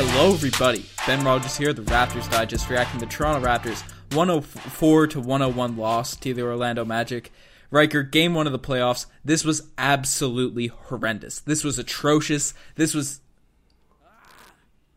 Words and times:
Hello, 0.00 0.32
everybody. 0.32 0.86
Ben 1.08 1.24
Rogers 1.24 1.56
here, 1.56 1.72
the 1.72 1.82
Raptors 1.82 2.30
Digest, 2.30 2.70
reacting 2.70 3.00
to 3.00 3.06
the 3.06 3.10
Toronto 3.10 3.44
Raptors 3.44 3.82
104 4.14 5.08
to 5.08 5.20
101 5.20 5.76
loss 5.76 6.14
to 6.14 6.32
the 6.32 6.42
Orlando 6.42 6.84
Magic. 6.84 7.32
Riker, 7.72 8.04
game 8.04 8.32
one 8.32 8.46
of 8.46 8.52
the 8.52 8.60
playoffs. 8.60 9.06
This 9.24 9.44
was 9.44 9.62
absolutely 9.76 10.68
horrendous. 10.68 11.40
This 11.40 11.64
was 11.64 11.80
atrocious. 11.80 12.54
This 12.76 12.94
was. 12.94 13.18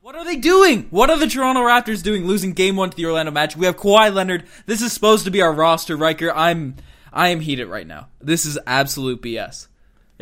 What 0.01 0.15
are 0.15 0.23
they 0.23 0.35
doing? 0.35 0.83
What 0.91 1.09
are 1.09 1.17
the 1.17 1.25
Toronto 1.25 1.61
Raptors 1.61 2.03
doing 2.03 2.27
losing 2.27 2.53
game 2.53 2.75
one 2.75 2.91
to 2.91 2.95
the 2.95 3.07
Orlando 3.07 3.31
Magic? 3.31 3.59
We 3.59 3.65
have 3.65 3.77
Kawhi 3.77 4.13
Leonard. 4.13 4.43
This 4.67 4.83
is 4.83 4.93
supposed 4.93 5.25
to 5.25 5.31
be 5.31 5.41
our 5.41 5.51
roster, 5.51 5.97
Riker. 5.97 6.31
I'm 6.31 6.75
I 7.11 7.29
am 7.29 7.39
heated 7.39 7.65
right 7.65 7.87
now. 7.87 8.09
This 8.21 8.45
is 8.45 8.59
absolute 8.67 9.23
BS. 9.23 9.65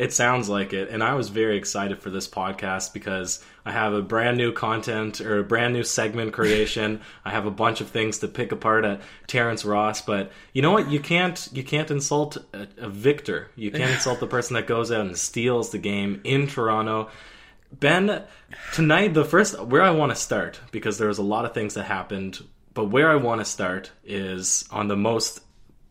It 0.00 0.14
sounds 0.14 0.48
like 0.48 0.72
it. 0.72 0.88
And 0.88 1.02
I 1.02 1.12
was 1.12 1.28
very 1.28 1.58
excited 1.58 1.98
for 1.98 2.08
this 2.08 2.26
podcast 2.26 2.94
because 2.94 3.44
I 3.66 3.72
have 3.72 3.92
a 3.92 4.00
brand 4.00 4.38
new 4.38 4.50
content 4.50 5.20
or 5.20 5.40
a 5.40 5.44
brand 5.44 5.74
new 5.74 5.84
segment 5.84 6.32
creation. 6.32 7.02
I 7.26 7.32
have 7.32 7.44
a 7.44 7.50
bunch 7.50 7.82
of 7.82 7.90
things 7.90 8.20
to 8.20 8.28
pick 8.28 8.50
apart 8.50 8.86
at 8.86 9.02
Terrence 9.26 9.62
Ross. 9.62 10.00
But 10.00 10.32
you 10.54 10.62
know 10.62 10.70
what? 10.72 10.90
You 10.90 11.00
can't 11.00 11.46
you 11.52 11.62
can't 11.62 11.90
insult 11.90 12.38
a, 12.54 12.66
a 12.78 12.88
victor. 12.88 13.50
You 13.56 13.70
can't 13.70 13.90
insult 13.96 14.20
the 14.20 14.26
person 14.26 14.54
that 14.54 14.66
goes 14.66 14.90
out 14.90 15.02
and 15.02 15.18
steals 15.18 15.68
the 15.68 15.76
game 15.76 16.22
in 16.24 16.46
Toronto. 16.46 17.10
Ben, 17.70 18.22
tonight 18.72 19.12
the 19.12 19.26
first 19.26 19.62
where 19.62 19.82
I 19.82 19.90
want 19.90 20.12
to 20.12 20.16
start 20.16 20.60
because 20.70 20.96
there 20.96 21.08
was 21.08 21.18
a 21.18 21.22
lot 21.22 21.44
of 21.44 21.52
things 21.52 21.74
that 21.74 21.84
happened, 21.84 22.42
but 22.72 22.86
where 22.86 23.10
I 23.10 23.16
want 23.16 23.42
to 23.42 23.44
start 23.44 23.90
is 24.02 24.66
on 24.70 24.88
the 24.88 24.96
most 24.96 25.42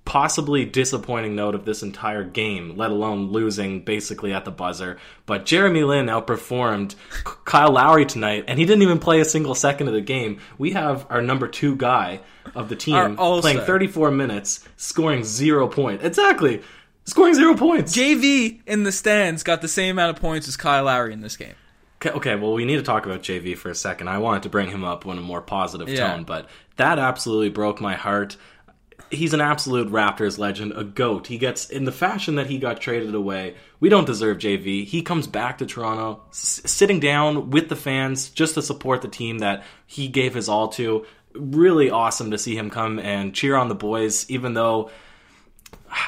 possibly 0.09 0.65
disappointing 0.65 1.35
note 1.35 1.53
of 1.53 1.65
this 1.65 1.83
entire 1.83 2.23
game, 2.23 2.75
let 2.75 2.89
alone 2.89 3.27
losing 3.27 3.79
basically 3.81 4.33
at 4.33 4.43
the 4.43 4.49
buzzer. 4.49 4.97
But 5.27 5.45
Jeremy 5.45 5.83
Lin 5.83 6.07
outperformed 6.07 6.95
Kyle 7.45 7.71
Lowry 7.71 8.07
tonight, 8.07 8.45
and 8.47 8.57
he 8.57 8.65
didn't 8.65 8.81
even 8.81 8.97
play 8.97 9.19
a 9.19 9.25
single 9.25 9.53
second 9.53 9.87
of 9.87 9.93
the 9.93 10.01
game. 10.01 10.39
We 10.57 10.71
have 10.71 11.05
our 11.11 11.21
number 11.21 11.47
two 11.47 11.75
guy 11.75 12.21
of 12.55 12.69
the 12.69 12.75
team 12.75 13.17
playing 13.17 13.59
34 13.59 14.09
minutes, 14.09 14.67
scoring 14.77 15.23
zero 15.23 15.67
points. 15.67 16.03
Exactly. 16.03 16.63
Scoring 17.05 17.35
zero 17.35 17.53
points. 17.53 17.95
JV 17.95 18.61
in 18.65 18.85
the 18.85 18.91
stands 18.91 19.43
got 19.43 19.61
the 19.61 19.67
same 19.67 19.91
amount 19.91 20.17
of 20.17 20.19
points 20.19 20.47
as 20.47 20.57
Kyle 20.57 20.85
Lowry 20.85 21.13
in 21.13 21.21
this 21.21 21.37
game. 21.37 21.53
Okay, 22.03 22.33
well, 22.33 22.53
we 22.53 22.65
need 22.65 22.77
to 22.77 22.81
talk 22.81 23.05
about 23.05 23.21
JV 23.21 23.55
for 23.55 23.69
a 23.69 23.75
second. 23.75 24.07
I 24.07 24.17
wanted 24.17 24.41
to 24.43 24.49
bring 24.49 24.69
him 24.71 24.83
up 24.83 25.05
in 25.05 25.19
a 25.19 25.21
more 25.21 25.41
positive 25.41 25.87
yeah. 25.87 26.07
tone, 26.07 26.23
but 26.23 26.49
that 26.77 26.97
absolutely 26.97 27.49
broke 27.49 27.79
my 27.79 27.93
heart 27.93 28.37
he's 29.09 29.33
an 29.33 29.41
absolute 29.41 29.89
Raptors 29.91 30.37
legend, 30.37 30.73
a 30.75 30.83
goat. 30.83 31.27
He 31.27 31.37
gets 31.37 31.69
in 31.69 31.85
the 31.85 31.91
fashion 31.91 32.35
that 32.35 32.47
he 32.47 32.57
got 32.57 32.79
traded 32.81 33.15
away. 33.15 33.55
We 33.79 33.89
don't 33.89 34.05
deserve 34.05 34.37
JV. 34.37 34.85
He 34.85 35.01
comes 35.01 35.27
back 35.27 35.57
to 35.59 35.65
Toronto, 35.65 36.21
s- 36.29 36.61
sitting 36.65 36.99
down 36.99 37.49
with 37.49 37.69
the 37.69 37.75
fans 37.75 38.29
just 38.29 38.53
to 38.55 38.61
support 38.61 39.01
the 39.01 39.07
team 39.07 39.39
that 39.39 39.63
he 39.87 40.07
gave 40.07 40.33
his 40.33 40.49
all 40.49 40.67
to. 40.69 41.05
Really 41.33 41.89
awesome 41.89 42.31
to 42.31 42.37
see 42.37 42.55
him 42.57 42.69
come 42.69 42.99
and 42.99 43.33
cheer 43.33 43.55
on 43.55 43.69
the 43.69 43.75
boys, 43.75 44.29
even 44.29 44.53
though 44.53 44.89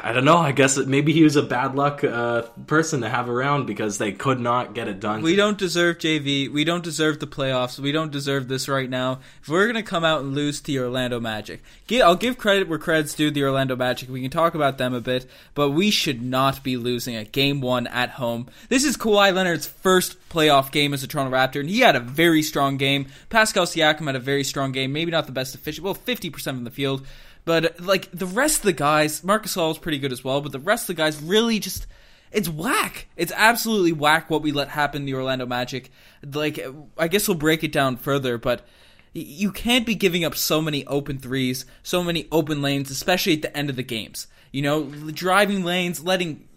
I 0.04 0.14
don't 0.14 0.26
know. 0.26 0.38
I 0.38 0.52
guess 0.52 0.78
maybe 0.78 1.12
he 1.12 1.24
was 1.24 1.36
a 1.36 1.44
bad 1.44 1.76
luck 1.76 2.04
uh, 2.04 2.44
person 2.66 3.02
to 3.02 3.10
have 3.10 3.30
around 3.30 3.66
because 3.66 3.98
they 3.98 4.12
could 4.12 4.40
not 4.40 4.74
get 4.74 4.88
it 4.88 5.00
done. 5.00 5.22
We 5.22 5.36
don't 5.36 5.58
deserve 5.58 5.98
JV. 5.98 6.52
We 6.52 6.64
don't 6.64 6.84
deserve 6.84 7.20
the 7.20 7.28
playoffs. 7.28 7.80
We 7.80 7.92
don't 7.92 8.12
deserve 8.12 8.48
this 8.48 8.68
right 8.68 8.90
now. 8.90 9.20
If 9.42 9.50
we're 9.50 9.68
gonna 9.68 9.84
come 9.84 10.04
out 10.04 10.22
and 10.22 10.34
lose 10.34 10.60
to 10.62 10.68
the 10.68 10.80
Orlando 10.80 11.20
Magic, 11.20 11.62
I'll 11.92 12.16
give 12.16 12.38
credit 12.38 12.68
where 12.68 12.80
credit's 12.80 13.14
due. 13.14 13.32
The 13.32 13.44
Orlando 13.44 13.76
Magic. 13.76 14.10
We 14.10 14.22
can 14.22 14.32
talk 14.32 14.56
about 14.56 14.78
them 14.78 14.94
a 14.94 15.02
bit, 15.02 15.30
but 15.56 15.72
we 15.72 15.92
should 15.92 16.22
not 16.22 16.64
be 16.64 16.78
losing 16.78 17.16
a 17.16 17.26
game 17.26 17.62
one 17.62 17.88
at 17.88 18.12
home. 18.12 18.48
This 18.70 18.84
is 18.84 18.98
Kawhi 18.98 19.34
Leonard's 19.34 19.68
first 19.68 20.18
playoff 20.30 20.72
game 20.72 20.94
as 20.94 21.04
a 21.04 21.08
Toronto 21.08 21.36
Raptor, 21.36 21.60
and 21.60 21.70
he 21.70 21.80
had 21.80 21.96
a 21.96 22.00
very 22.00 22.42
strong 22.42 22.78
game. 22.78 23.08
Pascal 23.30 23.66
Siakam 23.66 24.06
had 24.08 24.16
a 24.16 24.20
very 24.20 24.44
strong 24.44 24.72
game. 24.72 24.94
Maybe 24.94 25.12
not 25.12 25.26
the 25.26 25.32
best 25.32 25.56
efficient. 25.56 25.84
Well, 25.84 25.94
fifty 25.94 26.30
percent 26.30 26.58
from 26.58 26.64
the 26.64 26.72
field. 26.72 27.06
But 27.46 27.80
like 27.80 28.12
the 28.12 28.26
rest 28.26 28.58
of 28.58 28.64
the 28.64 28.74
guys, 28.74 29.24
Marc 29.24 29.46
Gasol 29.46 29.72
is 29.72 29.78
pretty 29.78 30.00
good 30.00 30.12
as 30.12 30.24
well. 30.24 30.42
But 30.42 30.52
the 30.52 30.60
rest 30.60 30.84
of 30.84 30.96
the 30.96 31.02
guys 31.02 31.22
really 31.22 31.60
just 31.60 31.88
it's 32.32 32.48
whack. 32.48 33.08
It's 33.18 33.34
absolutely 33.36 33.92
whack 33.92 34.30
what 34.30 34.42
we 34.42 34.52
let 34.52 34.70
happen 34.70 35.06
the 35.06 35.16
Orlando 35.16 35.46
Magic. 35.46 35.92
Like 36.24 36.60
I 36.98 37.08
guess 37.08 37.28
we'll 37.28 37.38
break 37.38 37.64
it 37.64 37.72
down 37.72 37.98
further, 37.98 38.38
but 38.38 38.66
you 39.14 39.52
can't 39.52 39.86
be 39.86 39.96
giving 39.96 40.24
up 40.24 40.36
so 40.36 40.62
many 40.62 40.86
open 40.88 41.18
threes, 41.18 41.66
so 41.84 42.04
many 42.04 42.28
open 42.32 42.62
lanes, 42.62 42.90
especially 42.90 43.34
at 43.34 43.42
the 43.42 43.58
end 43.58 43.70
of 43.70 43.76
the 43.76 43.84
games. 43.84 44.28
You 44.52 44.62
know, 44.62 44.84
driving 44.84 45.64
lanes, 45.64 46.04
letting 46.04 46.48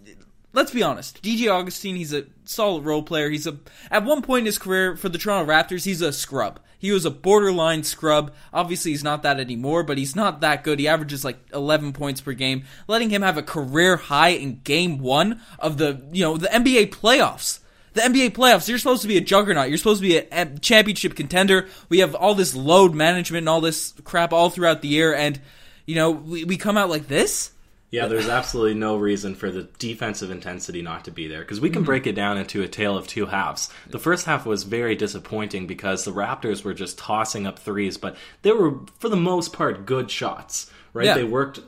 let's 0.54 0.70
be 0.70 0.82
honest. 0.82 1.22
DJ 1.22 1.53
Augustin, 1.53 1.97
he's 1.97 2.15
a 2.15 2.25
solid 2.44 2.84
role 2.84 3.03
player. 3.03 3.28
He's 3.28 3.47
a 3.47 3.59
at 3.91 4.04
one 4.04 4.22
point 4.22 4.41
in 4.41 4.47
his 4.47 4.59
career 4.59 4.97
for 4.97 5.10
the 5.10 5.19
Toronto 5.19 5.50
Raptors, 5.50 5.84
he's 5.84 6.00
a 6.00 6.12
scrub. 6.12 6.60
He 6.78 6.92
was 6.92 7.04
a 7.04 7.10
borderline 7.10 7.82
scrub. 7.82 8.32
Obviously, 8.53 8.91
he's 8.91 9.04
not 9.04 9.22
that 9.22 9.41
anymore, 9.41 9.82
but 9.82 9.97
he's 9.97 10.15
not 10.15 10.41
that 10.42 10.65
good. 10.65 10.78
He 10.78 10.87
averages 10.87 11.25
like 11.25 11.38
11 11.54 11.94
points 11.94 12.20
per 12.20 12.34
game, 12.34 12.65
letting 12.87 13.09
him 13.09 13.22
have 13.22 13.38
a 13.38 13.42
career 13.42 13.97
high 13.97 14.31
in 14.31 14.60
game 14.65 14.98
1 14.98 15.41
of 15.59 15.78
the, 15.78 16.03
you 16.12 16.22
know, 16.22 16.37
the 16.37 16.48
NBA 16.48 16.91
playoffs 16.91 17.60
the 17.94 18.00
NBA 18.03 18.31
playoffs. 18.31 18.69
You're 18.69 18.78
supposed 18.78 19.03
to 19.03 19.09
be 19.09 19.16
a 19.16 19.21
juggernaut. 19.21 19.69
You're 19.69 19.78
supposed 19.78 20.03
to 20.03 20.09
be 20.09 20.19
a 20.19 20.47
championship 20.59 21.15
contender. 21.15 21.69
We 21.88 22.00
have 22.00 22.15
all 22.15 22.34
this 22.34 22.54
load 22.54 22.92
management 22.92 23.42
and 23.42 23.48
all 23.48 23.60
this 23.60 23.94
crap 24.04 24.32
all 24.32 24.50
throughout 24.50 24.82
the 24.82 24.88
year, 24.88 25.15
and 25.15 25.41
you 25.86 25.94
know 25.94 26.10
we, 26.10 26.44
we 26.44 26.56
come 26.56 26.76
out 26.76 26.91
like 26.91 27.09
this. 27.09 27.53
Yeah, 27.94 28.09
there's 28.09 28.28
absolutely 28.28 28.75
no 28.75 28.97
reason 28.97 29.37
for 29.37 29.53
the 29.53 29.69
defensive 29.78 30.32
intensity 30.32 30.82
not 30.82 31.05
to 31.05 31.12
be 31.12 31.28
there 31.28 31.43
because 31.43 31.60
we 31.60 31.71
can 31.71 31.82
mm-hmm. 31.82 31.87
break 31.87 32.09
it 32.09 32.15
down 32.15 32.38
into 32.38 32.60
a 32.60 32.66
tale 32.66 32.97
of 32.97 33.06
two 33.06 33.27
halves. 33.27 33.71
The 33.88 34.00
first 34.00 34.27
half 34.27 34.44
was 34.44 34.65
very 34.65 34.97
disappointing 34.97 35.69
because 35.69 36.04
the 36.04 36.10
Raptors 36.10 36.65
were 36.65 36.75
just 36.75 36.99
tossing 36.99 37.47
up 37.47 37.60
threes, 37.60 37.97
but 37.97 38.16
they 38.43 38.50
were, 38.50 38.81
for 38.99 39.09
the 39.09 39.16
most 39.16 39.53
part, 39.53 39.87
good 39.87 40.10
shots, 40.10 40.72
right? 40.93 41.06
Yeah. 41.06 41.15
They 41.15 41.22
worked 41.22 41.60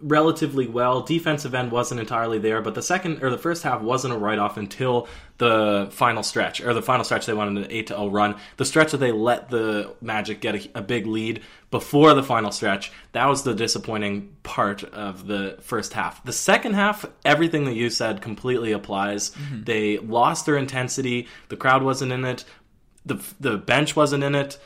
relatively 0.00 0.66
well. 0.66 1.00
Defensive 1.00 1.54
end 1.54 1.72
wasn't 1.72 2.00
entirely 2.00 2.38
there, 2.38 2.62
but 2.62 2.74
the 2.74 2.82
second 2.82 3.22
or 3.22 3.30
the 3.30 3.38
first 3.38 3.62
half 3.62 3.80
wasn't 3.80 4.14
a 4.14 4.18
write 4.18 4.38
off 4.38 4.56
until 4.56 5.08
the 5.38 5.88
final 5.90 6.22
stretch 6.22 6.60
or 6.60 6.74
the 6.74 6.82
final 6.82 7.04
stretch 7.04 7.26
they 7.26 7.32
went 7.32 7.56
an 7.56 7.66
8 7.70 7.86
to 7.88 7.94
0 7.94 8.08
run. 8.08 8.36
The 8.56 8.64
stretch 8.64 8.92
that 8.92 8.98
they 8.98 9.12
let 9.12 9.50
the 9.50 9.94
Magic 10.00 10.40
get 10.40 10.54
a, 10.54 10.78
a, 10.78 10.82
big 10.82 11.06
lead 11.06 11.42
before 11.70 12.14
the 12.14 12.22
final 12.22 12.50
stretch, 12.50 12.92
that 13.12 13.26
was 13.26 13.42
the 13.42 13.54
disappointing 13.54 14.34
part 14.42 14.84
of 14.84 15.26
the 15.26 15.58
first 15.60 15.92
half. 15.92 16.24
The 16.24 16.32
second 16.32 16.74
half, 16.74 17.04
everything 17.24 17.64
that 17.64 17.74
you 17.74 17.90
said 17.90 18.22
completely 18.22 18.72
applies. 18.72 19.30
Mm-hmm. 19.30 19.64
They 19.64 19.98
lost 19.98 20.46
their 20.46 20.56
intensity, 20.56 21.28
the 21.48 21.56
crowd 21.56 21.82
wasn't 21.82 22.12
in 22.12 22.24
it, 22.24 22.44
the 23.04 23.22
the 23.40 23.56
bench 23.56 23.96
wasn't 23.96 24.24
in 24.24 24.34
it 24.34 24.58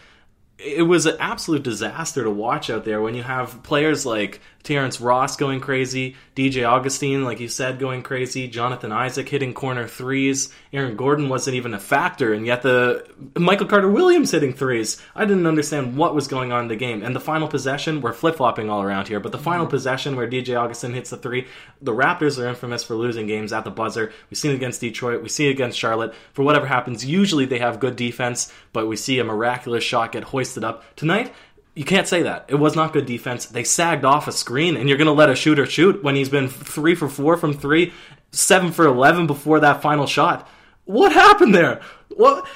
it 0.65 0.83
was 0.83 1.07
an 1.07 1.17
absolute 1.19 1.63
disaster 1.63 2.23
to 2.23 2.31
watch 2.31 2.71
out 2.71 2.85
there 2.85 3.01
when 3.01 3.15
you 3.15 3.23
have 3.23 3.63
players 3.63 4.07
like 4.07 4.41
Terrence 4.63 5.01
Ross 5.01 5.37
going 5.37 5.61
crazy, 5.61 6.17
DJ 6.37 6.69
Augustin, 6.69 7.25
like 7.25 7.41
you 7.41 7.49
said, 7.49 7.79
going 7.79 8.03
crazy, 8.03 8.49
Jonathan 8.49 8.93
Isaac 8.93 9.29
hitting 9.29 9.55
corner 9.55 9.89
threes, 9.89 10.53
Aaron 10.73 10.97
Gordon 10.97 11.29
wasn't 11.29 11.57
even 11.57 11.75
a 11.75 11.81
factor, 11.81 12.33
and 12.33 12.47
yet 12.47 12.63
the 12.63 13.05
Michael 13.37 13.67
Carter 13.67 13.91
Williams 13.91 14.31
hitting 14.31 14.53
threes. 14.53 15.03
I 15.15 15.25
didn't 15.25 15.47
understand 15.47 15.97
what 15.97 16.15
was 16.15 16.29
going 16.29 16.53
on 16.53 16.63
in 16.63 16.69
the 16.69 16.77
game. 16.77 17.03
And 17.03 17.15
the 17.15 17.21
final 17.21 17.49
possession, 17.49 18.01
we're 18.01 18.13
flip 18.13 18.37
flopping 18.37 18.71
all 18.71 18.83
around 18.83 19.09
here, 19.09 19.21
but 19.21 19.33
the 19.33 19.39
final 19.39 19.67
mm-hmm. 19.67 19.71
possession 19.71 20.17
where 20.17 20.29
DJ 20.29 20.57
Augustin 20.57 20.95
hits 20.95 21.11
the 21.11 21.17
three, 21.17 21.47
the 21.81 21.93
Raptors 21.93 22.43
are 22.43 22.49
infamous 22.49 22.85
for 22.85 22.95
losing 22.95 23.27
games 23.27 23.53
at 23.53 23.65
the 23.65 23.71
buzzer. 23.71 24.13
We've 24.31 24.39
seen 24.39 24.53
it 24.53 24.57
against 24.57 24.81
Detroit, 24.81 25.23
we 25.23 25.29
see 25.29 25.49
it 25.49 25.53
against 25.53 25.79
Charlotte. 25.79 26.15
For 26.33 26.43
whatever 26.43 26.67
happens, 26.67 27.05
usually 27.05 27.47
they 27.47 27.59
have 27.59 27.81
good 27.81 27.97
defense, 27.97 28.53
but 28.73 28.87
we 28.87 28.97
see 28.97 29.19
a 29.19 29.25
miraculous 29.25 29.85
shot 29.85 30.13
get 30.13 30.25
hoisted 30.25 30.65
up. 30.65 30.85
Tonight, 30.97 31.33
you 31.75 31.85
can't 31.85 32.07
say 32.07 32.23
that. 32.23 32.47
It 32.49 32.57
was 32.57 32.77
not 32.77 32.93
good 32.93 33.07
defense. 33.07 33.47
They 33.47 33.65
sagged 33.65 34.05
off 34.05 34.29
a 34.29 34.33
screen, 34.33 34.77
and 34.77 34.89
you're 34.89 34.99
going 34.99 35.07
to 35.07 35.13
let 35.13 35.31
a 35.31 35.35
shooter 35.35 35.65
shoot 35.65 36.03
when 36.03 36.15
he's 36.15 36.29
been 36.29 36.49
three 36.49 36.95
for 36.95 37.09
four 37.09 37.37
from 37.37 37.55
three, 37.55 37.93
seven 38.31 38.73
for 38.73 38.87
eleven 38.87 39.27
before 39.27 39.61
that 39.61 39.81
final 39.81 40.07
shot. 40.07 40.49
What 40.85 41.13
happened 41.13 41.55
there? 41.55 41.81
What? 42.11 42.47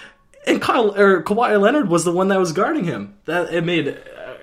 And 0.47 0.61
Kyle 0.61 0.95
or 0.97 1.23
Kawhi 1.23 1.61
Leonard 1.61 1.89
was 1.89 2.05
the 2.05 2.13
one 2.13 2.29
that 2.29 2.39
was 2.39 2.53
guarding 2.53 2.85
him. 2.85 3.17
That 3.25 3.53
it 3.53 3.65
made. 3.65 3.99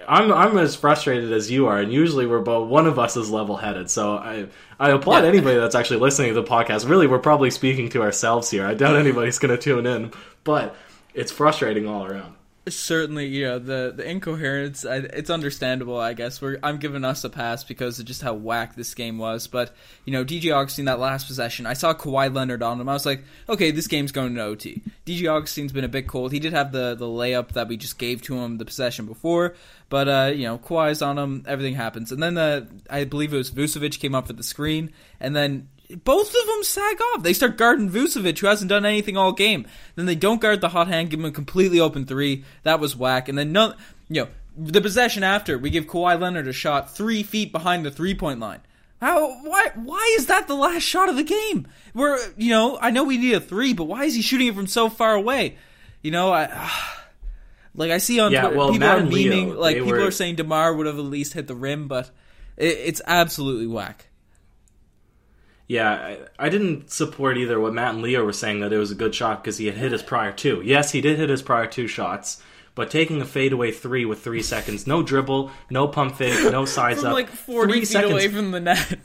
I'm 0.07 0.33
I'm 0.33 0.57
as 0.57 0.75
frustrated 0.75 1.31
as 1.31 1.51
you 1.51 1.67
are, 1.67 1.77
and 1.77 1.93
usually 1.93 2.25
we're 2.25 2.41
both 2.41 2.67
one 2.67 2.87
of 2.87 2.99
us 2.99 3.15
is 3.15 3.29
level 3.29 3.55
headed. 3.55 3.89
So 3.89 4.17
I 4.17 4.47
I 4.79 4.89
applaud 4.89 5.23
yeah. 5.23 5.29
anybody 5.29 5.57
that's 5.57 5.75
actually 5.75 5.99
listening 5.99 6.33
to 6.33 6.41
the 6.41 6.43
podcast. 6.43 6.89
Really, 6.89 7.07
we're 7.07 7.19
probably 7.19 7.51
speaking 7.51 7.89
to 7.89 8.01
ourselves 8.01 8.49
here. 8.49 8.65
I 8.65 8.73
doubt 8.73 8.95
anybody's 8.95 9.39
going 9.39 9.55
to 9.55 9.61
tune 9.61 9.85
in, 9.85 10.11
but 10.43 10.75
it's 11.13 11.31
frustrating 11.31 11.87
all 11.87 12.05
around 12.05 12.35
certainly 12.71 13.41
know 13.41 13.59
the 13.59 13.93
the 13.95 14.09
incoherence 14.09 14.85
it's 14.85 15.29
understandable 15.29 15.99
i 15.99 16.13
guess. 16.13 16.41
We're 16.41 16.59
i'm 16.63 16.77
giving 16.77 17.03
us 17.03 17.23
a 17.25 17.29
pass 17.29 17.63
because 17.63 17.99
of 17.99 18.05
just 18.05 18.21
how 18.21 18.33
whack 18.33 18.75
this 18.75 18.93
game 18.93 19.17
was 19.17 19.47
but 19.47 19.75
you 20.05 20.13
know 20.13 20.23
dj 20.23 20.55
augustin 20.55 20.85
that 20.85 20.99
last 20.99 21.27
possession 21.27 21.65
i 21.65 21.73
saw 21.73 21.93
Kawhi 21.93 22.33
leonard 22.33 22.63
on 22.63 22.79
him. 22.79 22.87
I 22.87 22.93
was 22.93 23.05
like 23.05 23.23
okay 23.49 23.71
this 23.71 23.87
game's 23.87 24.13
going 24.13 24.35
to 24.35 24.41
ot 24.41 24.81
dj 25.05 25.29
augustin's 25.29 25.73
been 25.73 25.83
a 25.83 25.89
bit 25.89 26.07
cold. 26.07 26.31
He 26.31 26.39
did 26.39 26.53
have 26.53 26.71
the 26.71 26.95
the 26.95 27.05
layup 27.05 27.49
that 27.49 27.67
we 27.67 27.75
just 27.75 27.97
gave 27.97 28.21
to 28.23 28.37
him 28.37 28.57
the 28.57 28.65
possession 28.65 29.05
before 29.05 29.55
but 29.89 30.07
uh 30.07 30.31
you 30.33 30.45
know 30.45 30.57
Kawhi's 30.57 31.01
on 31.01 31.17
him 31.17 31.43
everything 31.45 31.75
happens. 31.75 32.11
And 32.11 32.23
then 32.23 32.37
uh, 32.37 32.65
i 32.89 33.03
believe 33.03 33.33
it 33.33 33.37
was 33.37 33.51
vucevic 33.51 33.99
came 33.99 34.15
up 34.15 34.27
for 34.27 34.33
the 34.33 34.43
screen 34.43 34.93
and 35.19 35.35
then 35.35 35.67
both 36.03 36.29
of 36.29 36.47
them 36.47 36.63
sag 36.63 36.99
off. 37.01 37.23
They 37.23 37.33
start 37.33 37.57
guarding 37.57 37.89
Vucevic, 37.89 38.39
who 38.39 38.47
hasn't 38.47 38.69
done 38.69 38.85
anything 38.85 39.17
all 39.17 39.31
game. 39.31 39.65
Then 39.95 40.05
they 40.05 40.15
don't 40.15 40.41
guard 40.41 40.61
the 40.61 40.69
hot 40.69 40.87
hand, 40.87 41.09
give 41.09 41.19
him 41.19 41.25
a 41.25 41.31
completely 41.31 41.79
open 41.79 42.05
three. 42.05 42.43
That 42.63 42.79
was 42.79 42.95
whack. 42.95 43.29
And 43.29 43.37
then 43.37 43.51
no, 43.51 43.73
you 44.09 44.23
know, 44.23 44.27
the 44.57 44.81
possession 44.81 45.23
after 45.23 45.57
we 45.57 45.69
give 45.69 45.85
Kawhi 45.87 46.19
Leonard 46.19 46.47
a 46.47 46.53
shot 46.53 46.95
three 46.95 47.23
feet 47.23 47.51
behind 47.51 47.85
the 47.85 47.91
three 47.91 48.15
point 48.15 48.39
line. 48.39 48.61
How? 49.01 49.33
Why? 49.43 49.67
Why 49.75 50.15
is 50.17 50.27
that 50.27 50.47
the 50.47 50.55
last 50.55 50.83
shot 50.83 51.09
of 51.09 51.15
the 51.17 51.23
game? 51.23 51.67
Where 51.93 52.17
you 52.37 52.49
know, 52.51 52.77
I 52.79 52.89
know 52.91 53.03
we 53.03 53.17
need 53.17 53.33
a 53.33 53.39
three, 53.41 53.73
but 53.73 53.83
why 53.85 54.05
is 54.05 54.15
he 54.15 54.21
shooting 54.21 54.47
it 54.47 54.55
from 54.55 54.67
so 54.67 54.89
far 54.89 55.13
away? 55.15 55.57
You 56.01 56.11
know, 56.11 56.31
I. 56.31 56.71
Like 57.75 57.89
I 57.89 57.97
see 57.97 58.19
on 58.19 58.31
Yeah, 58.31 58.41
Twitter, 58.41 58.57
well, 58.57 58.67
people 58.71 58.87
Matt 58.87 58.97
are 58.97 58.99
and 59.01 59.11
Leo, 59.11 59.59
like 59.59 59.77
people 59.77 59.93
were- 59.93 60.05
are 60.05 60.11
saying 60.11 60.35
Demar 60.35 60.75
would 60.75 60.85
have 60.85 60.99
at 60.99 61.05
least 61.05 61.33
hit 61.33 61.47
the 61.47 61.55
rim, 61.55 61.87
but 61.87 62.11
it, 62.55 62.67
it's 62.67 63.01
absolutely 63.03 63.65
whack. 63.65 64.09
Yeah, 65.67 65.91
I, 65.91 66.17
I 66.37 66.49
didn't 66.49 66.91
support 66.91 67.37
either 67.37 67.59
what 67.59 67.73
Matt 67.73 67.93
and 67.93 68.03
Leo 68.03 68.23
were 68.25 68.33
saying 68.33 68.59
that 68.59 68.73
it 68.73 68.77
was 68.77 68.91
a 68.91 68.95
good 68.95 69.15
shot 69.15 69.43
because 69.43 69.57
he 69.57 69.65
had 69.67 69.75
hit 69.75 69.91
his 69.91 70.03
prior 70.03 70.31
two. 70.31 70.61
Yes, 70.63 70.91
he 70.91 71.01
did 71.01 71.17
hit 71.17 71.29
his 71.29 71.41
prior 71.41 71.67
two 71.67 71.87
shots, 71.87 72.41
but 72.75 72.91
taking 72.91 73.21
a 73.21 73.25
fadeaway 73.25 73.71
three 73.71 74.05
with 74.05 74.23
three 74.23 74.41
seconds, 74.41 74.85
no 74.85 75.01
dribble, 75.01 75.51
no 75.69 75.87
pump 75.87 76.15
fake, 76.15 76.51
no 76.51 76.65
size 76.77 76.97
From 76.97 77.07
up, 77.07 77.13
like 77.13 77.29
forty 77.29 77.79
feet 77.79 77.87
seconds. 77.87 78.11
away 78.11 78.27
from 78.27 78.51
the 78.51 78.59
net. 78.59 78.99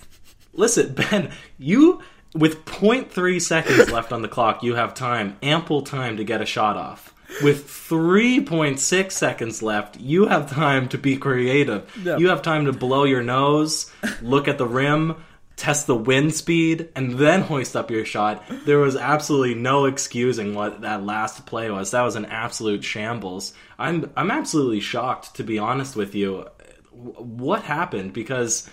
Listen, 0.52 0.94
Ben, 1.10 1.30
you 1.58 2.02
with 2.34 2.64
0.3 2.66 3.40
seconds 3.40 3.90
left 3.92 4.12
on 4.12 4.22
the 4.22 4.28
clock, 4.28 4.62
you 4.62 4.74
have 4.74 4.94
time, 4.94 5.36
ample 5.42 5.82
time 5.82 6.16
to 6.16 6.24
get 6.24 6.42
a 6.42 6.46
shot 6.46 6.76
off. 6.76 7.14
With 7.42 7.66
3.6 7.66 9.12
seconds 9.12 9.62
left, 9.62 9.98
you 9.98 10.26
have 10.26 10.50
time 10.50 10.88
to 10.88 10.98
be 10.98 11.16
creative. 11.16 11.90
Yeah. 12.02 12.16
You 12.16 12.28
have 12.28 12.42
time 12.42 12.64
to 12.66 12.72
blow 12.72 13.04
your 13.04 13.22
nose, 13.22 13.90
look 14.22 14.48
at 14.48 14.58
the 14.58 14.66
rim, 14.66 15.16
test 15.58 15.86
the 15.86 15.94
wind 15.94 16.34
speed, 16.34 16.88
and 16.94 17.18
then 17.18 17.42
hoist 17.42 17.76
up 17.76 17.90
your 17.90 18.04
shot. 18.04 18.42
There 18.64 18.78
was 18.78 18.96
absolutely 18.96 19.54
no 19.54 19.84
excusing 19.84 20.54
what 20.54 20.80
that 20.82 21.04
last 21.04 21.44
play 21.46 21.70
was. 21.70 21.90
That 21.90 22.02
was 22.02 22.16
an 22.16 22.26
absolute 22.26 22.84
shambles. 22.84 23.52
I'm 23.78 24.10
I'm 24.16 24.30
absolutely 24.30 24.80
shocked 24.80 25.34
to 25.36 25.44
be 25.44 25.58
honest 25.58 25.96
with 25.96 26.14
you. 26.14 26.46
What 26.92 27.62
happened? 27.62 28.12
Because 28.12 28.68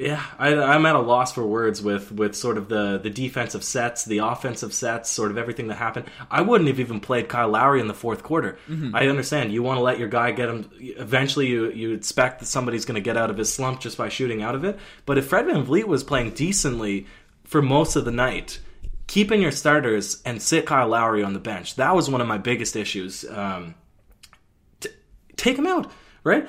yeah, 0.00 0.24
I, 0.38 0.54
I'm 0.54 0.86
at 0.86 0.96
a 0.96 1.00
loss 1.00 1.34
for 1.34 1.46
words 1.46 1.82
with, 1.82 2.10
with 2.10 2.34
sort 2.34 2.56
of 2.56 2.68
the, 2.68 2.98
the 2.98 3.10
defensive 3.10 3.62
sets, 3.62 4.06
the 4.06 4.18
offensive 4.18 4.72
sets, 4.72 5.10
sort 5.10 5.30
of 5.30 5.36
everything 5.36 5.68
that 5.68 5.74
happened. 5.74 6.06
I 6.30 6.40
wouldn't 6.40 6.68
have 6.68 6.80
even 6.80 7.00
played 7.00 7.28
Kyle 7.28 7.50
Lowry 7.50 7.80
in 7.80 7.86
the 7.86 7.92
fourth 7.92 8.22
quarter. 8.22 8.58
I 8.94 9.08
understand 9.08 9.52
you 9.52 9.62
want 9.62 9.76
to 9.76 9.82
let 9.82 9.98
your 9.98 10.08
guy 10.08 10.32
get 10.32 10.48
him. 10.48 10.70
Eventually, 10.78 11.48
you 11.48 11.70
you 11.70 11.92
expect 11.92 12.40
that 12.40 12.46
somebody's 12.46 12.86
going 12.86 12.94
to 12.94 13.02
get 13.02 13.18
out 13.18 13.28
of 13.28 13.36
his 13.36 13.52
slump 13.52 13.80
just 13.80 13.98
by 13.98 14.08
shooting 14.08 14.42
out 14.42 14.54
of 14.54 14.64
it. 14.64 14.78
But 15.04 15.18
if 15.18 15.26
Fred 15.26 15.44
VanVleet 15.44 15.84
was 15.84 16.02
playing 16.02 16.30
decently 16.30 17.06
for 17.44 17.60
most 17.60 17.94
of 17.94 18.06
the 18.06 18.10
night, 18.10 18.58
keeping 19.06 19.42
your 19.42 19.52
starters 19.52 20.22
and 20.24 20.40
sit 20.40 20.64
Kyle 20.64 20.88
Lowry 20.88 21.22
on 21.22 21.34
the 21.34 21.40
bench. 21.40 21.74
That 21.74 21.94
was 21.94 22.08
one 22.08 22.22
of 22.22 22.26
my 22.26 22.38
biggest 22.38 22.74
issues. 22.74 23.24
Um, 23.28 23.74
take 25.36 25.58
him 25.58 25.66
out, 25.66 25.90
right? 26.24 26.48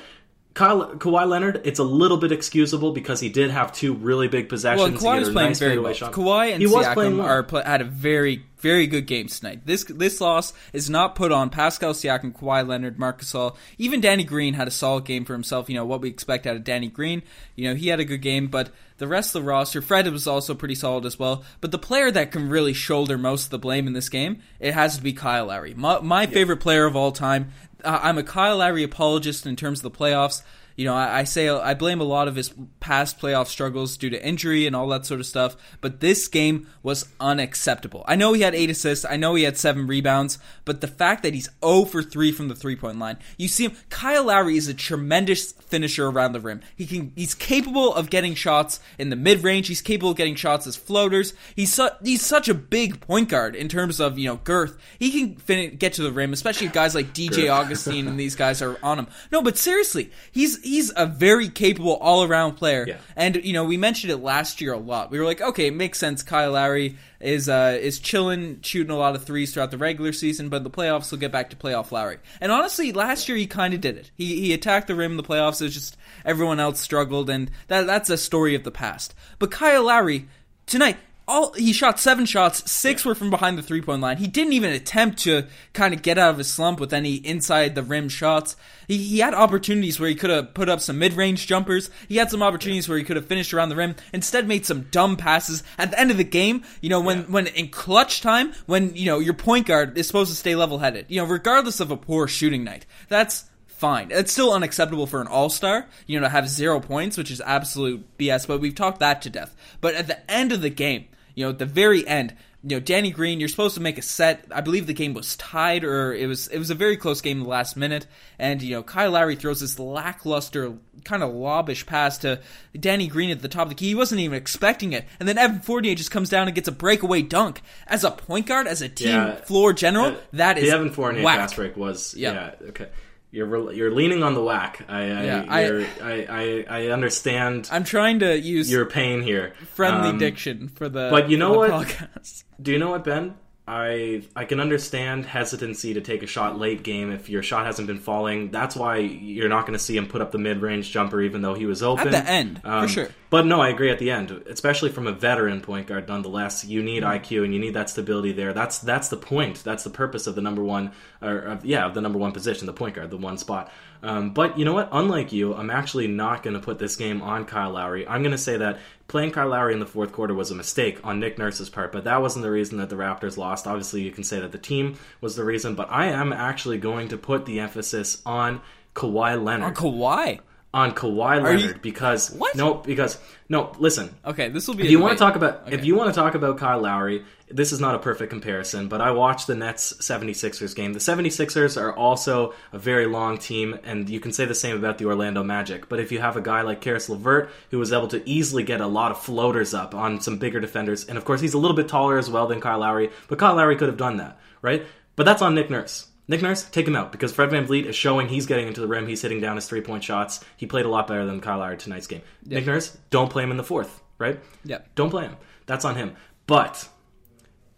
Kyle, 0.54 0.96
Kawhi 0.96 1.28
Leonard, 1.28 1.62
it's 1.64 1.80
a 1.80 1.84
little 1.84 2.18
bit 2.18 2.34
excusable 2.34 2.92
because 2.92 3.22
he 3.22 3.30
did 3.30 3.52
have 3.52 3.72
two 3.72 3.94
really 3.94 4.28
big 4.28 4.50
possessions. 4.50 5.02
Well, 5.02 5.16
Kawhi 5.16 5.20
was 5.20 5.30
playing 5.30 5.50
nice 5.52 5.60
very 5.60 5.80
well. 5.80 5.94
shot. 5.94 6.12
Kawhi 6.12 6.52
and 6.52 6.62
he 6.62 6.68
was 6.68 6.86
playing 6.88 7.14
Siakam 7.14 7.18
well. 7.20 7.28
are 7.28 7.44
pla 7.44 7.64
had 7.64 7.80
a 7.80 7.86
very, 7.86 8.44
very 8.58 8.86
good 8.86 9.08
game 9.08 9.28
tonight. 9.28 9.62
This 9.66 9.86
this 9.86 10.20
loss 10.20 10.52
is 10.74 10.90
not 10.90 11.16
put 11.16 11.32
on 11.32 11.52
Pascal 11.52 11.94
Siakam, 11.94 12.34
Kawhi 12.34 12.68
Leonard, 12.68 13.00
Marc 13.00 13.22
Gasol. 13.22 13.56
Even 13.78 14.02
Danny 14.02 14.26
Green 14.26 14.54
had 14.56 14.68
a 14.68 14.72
solid 14.72 15.06
game 15.06 15.24
for 15.24 15.32
himself. 15.34 15.70
You 15.70 15.76
know 15.76 15.86
what 15.86 16.02
we 16.02 16.10
expect 16.10 16.46
out 16.46 16.58
of 16.58 16.66
Danny 16.66 16.90
Green. 16.90 17.24
You 17.56 17.70
know 17.70 17.76
he 17.76 17.88
had 17.88 18.02
a 18.02 18.06
good 18.06 18.22
game, 18.22 18.48
but 18.48 18.72
the 19.02 19.08
rest 19.08 19.34
of 19.34 19.42
the 19.42 19.48
roster, 19.48 19.82
Fred 19.82 20.08
was 20.12 20.28
also 20.28 20.54
pretty 20.54 20.76
solid 20.76 21.06
as 21.08 21.18
well. 21.18 21.44
But 21.60 21.72
the 21.72 21.80
player 21.80 22.12
that 22.12 22.32
can 22.32 22.50
really 22.50 22.74
shoulder 22.74 23.18
most 23.18 23.46
of 23.46 23.50
the 23.50 23.58
blame 23.58 23.88
in 23.88 23.94
this 23.94 24.10
game, 24.10 24.44
it 24.60 24.76
has 24.76 24.98
to 24.98 25.02
be 25.02 25.12
Kyle 25.12 25.48
Lowry, 25.48 25.74
my, 25.74 26.02
my 26.02 26.28
favorite 26.28 26.58
player 26.58 26.86
of 26.86 26.96
all 26.96 27.12
time. 27.12 27.52
Uh, 27.84 28.00
I'm 28.02 28.18
a 28.18 28.24
Kyle 28.24 28.58
Lowry 28.58 28.84
apologist 28.84 29.46
in 29.46 29.56
terms 29.56 29.80
of 29.80 29.84
the 29.84 29.98
playoffs. 29.98 30.44
You 30.76 30.86
know, 30.86 30.96
I, 30.96 31.20
I 31.20 31.24
say 31.24 31.50
I 31.50 31.74
blame 31.74 32.02
a 32.02 32.06
lot 32.06 32.28
of 32.28 32.36
his 32.36 32.54
past 32.80 33.20
playoff 33.20 33.48
struggles 33.48 33.98
due 33.98 34.10
to 34.10 34.26
injury 34.26 34.66
and 34.66 34.76
all 34.76 34.88
that 34.90 35.06
sort 35.06 35.20
of 35.20 35.26
stuff, 35.26 35.56
but 35.82 36.00
this 36.00 36.28
game 36.28 36.68
was 36.84 37.08
unacceptable. 37.20 38.04
I 38.08 38.16
know 38.16 38.34
he 38.34 38.42
had 38.42 38.56
eight 38.56 38.70
assists, 38.70 39.06
I 39.06 39.18
know 39.18 39.36
he 39.36 39.44
had 39.44 39.58
seven 39.58 39.88
rebounds, 39.88 40.40
but 40.66 40.82
the 40.82 40.88
fact 40.88 41.24
that 41.24 41.34
he's 41.34 41.50
0 41.64 41.86
for 41.86 42.02
3 42.04 42.32
from 42.32 42.48
the 42.48 42.56
three 42.56 42.76
point 42.76 43.00
line, 43.00 43.18
you 43.38 43.48
see 43.48 43.66
him. 43.66 43.76
Kyle 43.90 44.26
Lowry 44.26 44.58
is 44.58 44.68
a 44.68 44.74
tremendous 44.74 45.52
finisher 45.52 46.08
around 46.08 46.34
the 46.34 46.40
rim. 46.40 46.62
He 46.76 46.86
can, 46.86 47.12
he's 47.16 47.34
capable 47.34 47.94
of 47.94 48.10
getting 48.10 48.36
shots 48.36 48.80
in 48.98 49.10
the 49.10 49.16
mid 49.16 49.44
range. 49.44 49.68
He's 49.68 49.82
capable 49.82 50.12
of 50.12 50.18
getting 50.18 50.36
shots 50.36 50.68
as 50.68 50.76
floaters. 50.76 51.34
He's 51.56 51.74
su- 51.74 51.90
he's 52.04 52.26
such 52.26 52.50
a 52.50 52.54
big 52.54 53.02
point 53.02 53.30
guard 53.30 53.56
in 53.56 53.68
terms 53.68 54.00
of 54.00 54.18
you 54.18 54.28
know 54.28 54.38
girth. 54.38 54.78
He 55.00 55.12
can 55.12 55.36
fin- 55.36 55.76
get 55.78 55.94
to 55.94 56.04
the 56.04 56.12
rim, 56.12 56.34
especially 56.34 56.68
if 56.68 56.74
guys 56.74 56.96
like 56.96 57.14
DJ 57.14 57.50
Augustin 57.50 58.08
and 58.08 58.20
these 58.20 58.36
guys 58.36 58.62
are 58.62 58.78
on 58.84 59.00
him. 59.00 59.08
No, 59.32 59.42
but 59.42 59.58
seriously, 59.58 60.12
he's 60.32 60.61
he's 60.64 60.92
a 60.96 61.06
very 61.06 61.50
capable 61.50 61.96
all 61.96 62.24
around 62.24 62.54
player. 62.54 62.86
Yeah. 62.88 62.98
And 63.16 63.44
you 63.44 63.54
know, 63.54 63.66
we 63.66 63.78
mentioned 63.78 64.12
it 64.12 64.18
last 64.18 64.62
year 64.62 64.74
a 64.74 64.78
lot. 64.78 65.12
We 65.12 65.20
were 65.20 65.26
like, 65.26 65.42
okay, 65.42 65.68
it 65.68 65.74
makes 65.74 66.00
sense. 66.00 66.24
Kyle 66.24 66.52
Lowry 66.52 66.98
is 67.20 67.50
uh, 67.50 67.78
is 67.80 68.00
chilling, 68.00 68.62
shooting 68.62 68.92
a 68.92 68.98
lot 68.98 69.16
of 69.16 69.24
threes 69.24 69.54
throughout 69.54 69.72
the 69.72 69.78
regular 69.78 70.14
season, 70.14 70.50
but 70.50 70.64
the 70.64 70.70
playoffs 70.70 71.12
will 71.12 71.20
get 71.20 71.32
back 71.32 71.50
to 71.52 71.56
playoff 71.56 71.92
Lowry. 71.92 72.18
And 72.40 72.52
honestly, 72.52 72.92
last 72.92 73.28
year 73.28 73.38
he 73.38 73.48
kind 73.48 73.74
of 73.74 73.82
did 73.82 73.98
it. 73.98 74.12
He 74.16 74.42
he 74.42 74.54
attacked 74.54 74.88
the 74.88 74.96
rim 74.96 75.12
in 75.12 75.18
the 75.18 75.24
playoffs. 75.24 75.62
It 75.62 75.66
was 75.66 75.74
just 75.74 75.98
everyone 76.26 76.60
else 76.60 76.80
struggled, 76.80 77.30
and 77.30 77.52
that 77.68 77.88
that's 77.88 78.10
a 78.10 78.18
story 78.18 78.56
of 78.56 78.64
the 78.64 78.72
past. 78.72 79.14
But 79.40 79.52
Kyle 79.52 79.86
Lowry 79.86 80.28
tonight. 80.66 80.98
All, 81.32 81.54
he 81.54 81.72
shot 81.72 81.98
seven 81.98 82.26
shots, 82.26 82.70
six 82.70 83.06
were 83.06 83.16
from 83.16 83.30
behind 83.30 83.58
the 83.58 83.62
three 83.62 83.82
point 83.82 84.02
line. 84.02 84.18
He 84.18 84.28
didn't 84.28 84.52
even 84.52 84.74
attempt 84.74 85.20
to 85.20 85.48
kind 85.72 85.94
of 85.94 86.02
get 86.02 86.18
out 86.18 86.32
of 86.32 86.38
his 86.40 86.52
slump 86.52 86.78
with 86.78 86.92
any 86.92 87.16
inside 87.16 87.74
the 87.74 87.84
rim 87.84 88.10
shots. 88.10 88.58
He, 88.86 88.98
he 88.98 89.20
had 89.20 89.34
opportunities 89.34 89.98
where 89.98 90.10
he 90.10 90.16
could 90.16 90.30
have 90.30 90.54
put 90.54 90.68
up 90.68 90.82
some 90.82 91.00
mid 91.00 91.14
range 91.14 91.48
jumpers. 91.48 91.90
He 92.10 92.18
had 92.18 92.30
some 92.30 92.44
opportunities 92.44 92.90
where 92.90 92.98
he 92.98 93.06
could 93.06 93.16
have 93.16 93.28
finished 93.28 93.54
around 93.54 93.70
the 93.70 93.78
rim. 93.78 93.96
Instead, 94.12 94.46
made 94.46 94.66
some 94.66 94.88
dumb 94.92 95.16
passes 95.16 95.64
at 95.78 95.92
the 95.92 96.00
end 96.00 96.12
of 96.12 96.18
the 96.18 96.26
game. 96.26 96.64
You 96.82 96.90
know, 96.90 97.00
when 97.00 97.32
when 97.32 97.48
in 97.48 97.70
clutch 97.70 98.20
time, 98.20 98.52
when 98.66 98.94
you 98.94 99.06
know 99.06 99.20
your 99.20 99.34
point 99.34 99.68
guard 99.68 99.98
is 99.98 100.08
supposed 100.08 100.32
to 100.32 100.38
stay 100.38 100.56
level 100.56 100.80
headed. 100.80 101.06
You 101.08 101.22
know, 101.22 101.28
regardless 101.28 101.80
of 101.80 101.92
a 101.92 101.98
poor 101.98 102.28
shooting 102.28 102.66
night, 102.66 102.86
that's 103.08 103.46
fine. 103.82 104.10
It's 104.12 104.32
still 104.32 104.54
unacceptable 104.54 105.08
for 105.08 105.22
an 105.22 105.28
all 105.28 105.50
star, 105.50 105.88
you 106.06 106.20
know, 106.20 106.26
to 106.28 106.30
have 106.30 106.48
zero 106.48 106.80
points, 106.80 107.18
which 107.18 107.32
is 107.32 107.42
absolute 107.42 108.06
BS, 108.20 108.48
but 108.48 108.62
we've 108.62 108.76
talked 108.76 109.00
that 109.00 109.24
to 109.24 109.30
death. 109.32 109.56
But 109.82 109.96
at 109.96 110.06
the 110.06 110.32
end 110.32 110.52
of 110.52 110.62
the 110.62 110.70
game, 110.70 111.08
you 111.42 111.48
know, 111.48 111.52
at 111.52 111.58
the 111.60 111.66
very 111.66 112.08
end, 112.08 112.36
you 112.64 112.76
know, 112.76 112.80
Danny 112.80 113.10
Green, 113.10 113.40
you're 113.40 113.50
supposed 113.50 113.74
to 113.74 113.82
make 113.82 113.98
a 113.98 114.04
set. 114.04 114.46
I 114.54 114.62
believe 114.62 114.86
the 114.86 114.94
game 114.94 115.16
was 115.16 115.36
tied, 115.36 115.84
or 115.84 116.14
it 116.14 116.28
was 116.28 116.48
it 116.50 116.60
was 116.60 116.70
a 116.70 116.76
very 116.76 116.96
close 116.96 117.20
game 117.20 117.38
in 117.40 117.44
the 117.44 117.50
last 117.50 117.76
minute. 117.76 118.06
And 118.38 118.62
you 118.62 118.76
know, 118.76 118.84
Kyle 118.84 119.10
Lowry 119.10 119.36
throws 119.36 119.62
this 119.62 119.80
lackluster, 119.80 120.74
kind 121.04 121.24
of 121.24 121.34
lobbish 121.34 121.88
pass 121.88 122.20
to 122.20 122.40
Danny 122.80 123.08
Green 123.08 123.32
at 123.32 123.42
the 123.42 123.48
top 123.48 123.64
of 123.64 123.70
the 123.70 123.76
key. 123.76 123.88
He 123.88 123.96
wasn't 123.96 124.22
even 124.22 124.38
expecting 124.38 124.94
it, 124.94 125.06
and 125.20 125.28
then 125.28 125.40
Evan 125.40 125.60
Fournier 125.62 125.96
just 125.96 126.12
comes 126.12 126.30
down 126.30 126.48
and 126.48 126.54
gets 126.54 126.68
a 126.68 126.72
breakaway 126.72 127.24
dunk. 127.24 127.64
As 127.88 128.04
a 128.04 128.12
point 128.12 128.46
guard, 128.46 128.68
as 128.68 128.84
a 128.84 128.90
team 128.90 129.08
Yeah. 129.10 129.36
floor 129.38 129.74
general, 129.74 130.08
Uh, 130.12 130.16
that 130.34 130.60
is 130.60 130.66
the 130.70 130.76
Evan 130.76 130.92
Fournier 130.92 131.24
whack. 131.24 131.40
fast 131.40 131.56
break 131.56 131.76
was 131.76 132.14
Yeah. 132.16 132.34
yeah, 132.62 132.68
okay. 132.70 132.90
You're 133.32 133.72
you're 133.72 133.92
leaning 133.92 134.24
on 134.24 134.34
the 134.34 134.44
whack. 134.44 134.84
I 134.90 135.00
I, 135.04 135.24
Yeah, 135.24 135.46
I- 135.48 135.88
I, 136.02 136.26
I 136.30 136.66
I 136.70 136.88
understand 136.88 137.70
I'm 137.72 137.84
trying 137.86 138.20
to 138.20 138.38
use 138.38 138.70
your 138.70 138.86
pain 138.86 139.22
here. 139.22 139.54
friendly 139.74 140.10
Um, 140.10 140.18
diction 140.18 140.68
for 140.68 140.90
the 140.90 141.08
but 141.10 141.30
you 141.30 141.38
know 141.38 141.54
what? 141.54 141.72
podcast. 141.72 142.44
Do 142.62 142.72
you 142.72 142.78
know 142.80 142.90
what, 142.92 143.04
Ben? 143.06 143.36
I 143.68 144.24
I 144.36 144.44
can 144.46 144.60
understand 144.60 145.26
hesitancy 145.26 145.94
to 145.94 146.02
take 146.02 146.24
a 146.24 146.28
shot 146.28 146.60
late 146.60 146.84
game 146.84 147.12
if 147.12 147.30
your 147.30 147.42
shot 147.44 147.66
hasn't 147.66 147.88
been 147.88 148.00
falling. 148.00 148.52
That's 148.52 148.76
why 148.76 148.98
you're 148.98 149.48
not 149.50 149.62
going 149.62 149.74
to 149.78 149.84
see 149.84 149.96
him 149.96 150.08
put 150.08 150.22
up 150.22 150.32
the 150.32 150.38
mid 150.38 150.62
range 150.62 150.92
jumper, 150.92 151.22
even 151.22 151.42
though 151.42 151.54
he 151.54 151.66
was 151.66 151.82
open 151.82 152.08
At 152.14 152.26
the 152.26 152.30
end, 152.30 152.62
for 152.64 152.88
sure. 152.88 153.10
But 153.32 153.46
no, 153.46 153.62
I 153.62 153.70
agree. 153.70 153.90
At 153.90 153.98
the 153.98 154.12
end, 154.12 154.30
especially 154.48 154.92
from 154.92 155.08
a 155.08 155.14
veteran 155.14 155.62
point 155.62 155.88
guard, 155.88 156.08
nonetheless, 156.08 156.66
you 156.66 156.84
need 156.84 157.02
Mm-hmm. 157.02 157.24
IQ 157.24 157.46
and 157.46 157.54
you 157.54 157.60
need 157.60 157.74
that 157.74 157.90
stability 157.90 158.34
there. 158.34 158.54
That's 158.54 158.78
that's 158.80 159.08
the 159.08 159.18
point. 159.18 159.64
That's 159.64 159.84
the 159.86 159.90
purpose 159.90 160.28
of 160.28 160.36
the 160.36 160.42
number 160.42 160.62
one, 160.64 160.92
or 161.22 161.38
of, 161.40 161.66
yeah, 161.66 161.86
of 161.86 161.94
the 161.94 162.02
number 162.02 162.20
one 162.20 162.34
position, 162.34 162.68
the 162.68 162.74
point 162.74 162.96
guard, 162.96 163.10
the 163.10 163.18
one 163.18 163.38
spot. 163.38 163.72
Um, 164.04 164.34
but 164.34 164.60
you 164.60 164.66
know 164.66 164.74
what? 164.74 164.90
Unlike 164.92 165.32
you, 165.32 165.56
I'm 165.56 165.70
actually 165.70 166.08
not 166.08 166.44
going 166.44 166.56
to 166.56 166.60
put 166.60 166.78
this 166.78 166.98
game 166.98 167.22
on 167.22 167.46
Kyle 167.46 167.72
Lowry. 167.72 168.06
I'm 168.06 168.22
going 168.22 168.34
to 168.34 168.38
say 168.38 168.58
that 168.58 168.80
playing 169.08 169.32
Kyle 169.32 169.48
Lowry 169.48 169.74
in 169.74 169.80
the 169.80 169.86
fourth 169.86 170.12
quarter 170.12 170.34
was 170.34 170.52
a 170.52 170.56
mistake 170.56 171.00
on 171.04 171.20
Nick 171.20 171.38
Nurse's 171.38 171.70
part, 171.70 171.92
but 171.94 172.04
that 172.04 172.22
wasn't 172.22 172.44
the 172.44 172.52
reason 172.52 172.80
that 172.80 172.90
the 172.90 172.96
Raptors 172.98 173.38
lost. 173.38 173.66
Obviously, 173.66 174.02
you 174.02 174.12
can 174.12 174.26
say 174.26 174.42
that 174.42 174.52
the 174.52 174.58
team 174.58 174.98
was 175.22 175.36
the 175.38 175.46
reason, 175.46 175.76
but 175.76 175.90
I 175.90 176.08
am 176.08 176.34
actually 176.34 176.80
going 176.80 177.08
to 177.10 177.18
put 177.18 177.46
the 177.46 177.62
emphasis 177.62 178.22
on 178.26 178.62
Kawhi 178.94 179.42
Leonard. 179.42 179.70
On 179.70 179.74
Kawhi. 179.76 180.40
On 180.74 180.94
Kawhi 180.94 181.36
you- 181.38 181.44
Leonard 181.44 181.82
because 181.82 182.32
What? 182.32 182.56
no, 182.56 182.76
because 182.76 183.18
no. 183.50 183.74
Listen, 183.78 184.16
Okay, 184.26 184.48
this 184.48 184.68
will 184.70 184.76
be. 184.76 184.84
if 184.84 184.88
a 184.90 184.92
you 184.92 185.00
want 185.00 185.12
to 185.12 185.20
talk 185.20 185.36
about 185.36 185.64
if 185.74 185.84
you 185.84 185.96
want 185.96 186.14
to 186.14 186.18
talk 186.18 186.34
about 186.34 186.58
Kyle 186.60 186.80
Lowry, 186.80 187.26
this 187.50 187.74
is 187.74 187.82
not 187.82 187.94
a 187.96 188.00
perfect 188.00 188.30
comparison, 188.30 188.88
but 188.88 189.02
I 189.02 189.12
watched 189.12 189.48
the 189.48 189.56
Nets 189.56 189.92
76ers 190.00 190.74
game. 190.74 190.94
The 190.94 191.00
76ers 191.02 191.76
are 191.76 191.94
also 191.94 192.54
a 192.72 192.80
very 192.80 193.06
long 193.06 193.38
team 193.38 193.78
and 193.84 194.10
you 194.10 194.22
can 194.22 194.32
say 194.32 194.46
the 194.46 194.56
same 194.56 194.78
about 194.78 194.98
the 194.98 195.06
Orlando 195.08 195.44
Magic. 195.44 195.90
But 195.90 196.00
if 196.00 196.10
you 196.14 196.20
have 196.22 196.38
a 196.38 196.42
guy 196.42 196.62
like 196.62 196.80
Caris 196.80 197.10
LeVert 197.10 197.50
who 197.72 197.78
was 197.78 197.92
able 197.92 198.08
to 198.08 198.22
easily 198.30 198.64
get 198.64 198.80
a 198.80 198.88
lot 198.88 199.12
of 199.12 199.20
floaters 199.20 199.74
up 199.74 199.94
on 199.94 200.22
some 200.22 200.38
bigger 200.38 200.62
defenders, 200.62 201.04
and 201.04 201.18
of 201.18 201.26
course 201.26 201.42
he's 201.42 201.54
a 201.54 201.58
little 201.58 201.76
bit 201.76 201.90
taller 201.90 202.18
as 202.18 202.30
well 202.30 202.48
than 202.48 202.62
Kyle 202.62 202.80
Lowry, 202.80 203.10
but 203.28 203.38
Kyle 203.38 203.56
Lowry 203.56 203.76
could 203.76 203.90
have 203.90 203.98
done 203.98 204.16
that, 204.18 204.40
right? 204.62 204.86
But 205.18 205.26
that's 205.26 205.42
on 205.42 205.54
Nick 205.54 205.70
Nurse. 205.70 206.08
Nick 206.32 206.42
Nurse, 206.42 206.64
take 206.64 206.88
him 206.88 206.96
out 206.96 207.12
because 207.12 207.34
Fred 207.34 207.50
VanVleet 207.50 207.84
is 207.84 207.94
showing 207.94 208.30
he's 208.30 208.46
getting 208.46 208.70
into 208.70 208.80
the 208.80 208.88
rim. 208.88 209.06
He's 209.06 209.22
hitting 209.22 209.42
down 209.42 209.58
his 209.58 209.68
three 209.68 209.82
point 209.82 210.02
shots. 210.02 210.40
He 210.56 210.66
played 210.66 210.86
a 210.86 210.90
lot 210.90 211.06
better 211.06 211.26
than 211.26 211.42
Kyle 211.42 211.60
Lowry 211.60 211.76
tonight's 211.76 212.08
game. 212.08 212.22
Nick 212.46 212.66
Nurse, 212.66 212.98
don't 213.10 213.30
play 213.30 213.44
him 213.44 213.52
in 213.52 213.58
the 213.58 213.66
fourth, 213.66 214.02
right? 214.18 214.40
Yeah. 214.64 214.78
Don't 214.96 215.10
play 215.10 215.26
him. 215.26 215.36
That's 215.66 215.84
on 215.84 215.98
him. 215.98 216.16
But 216.48 216.88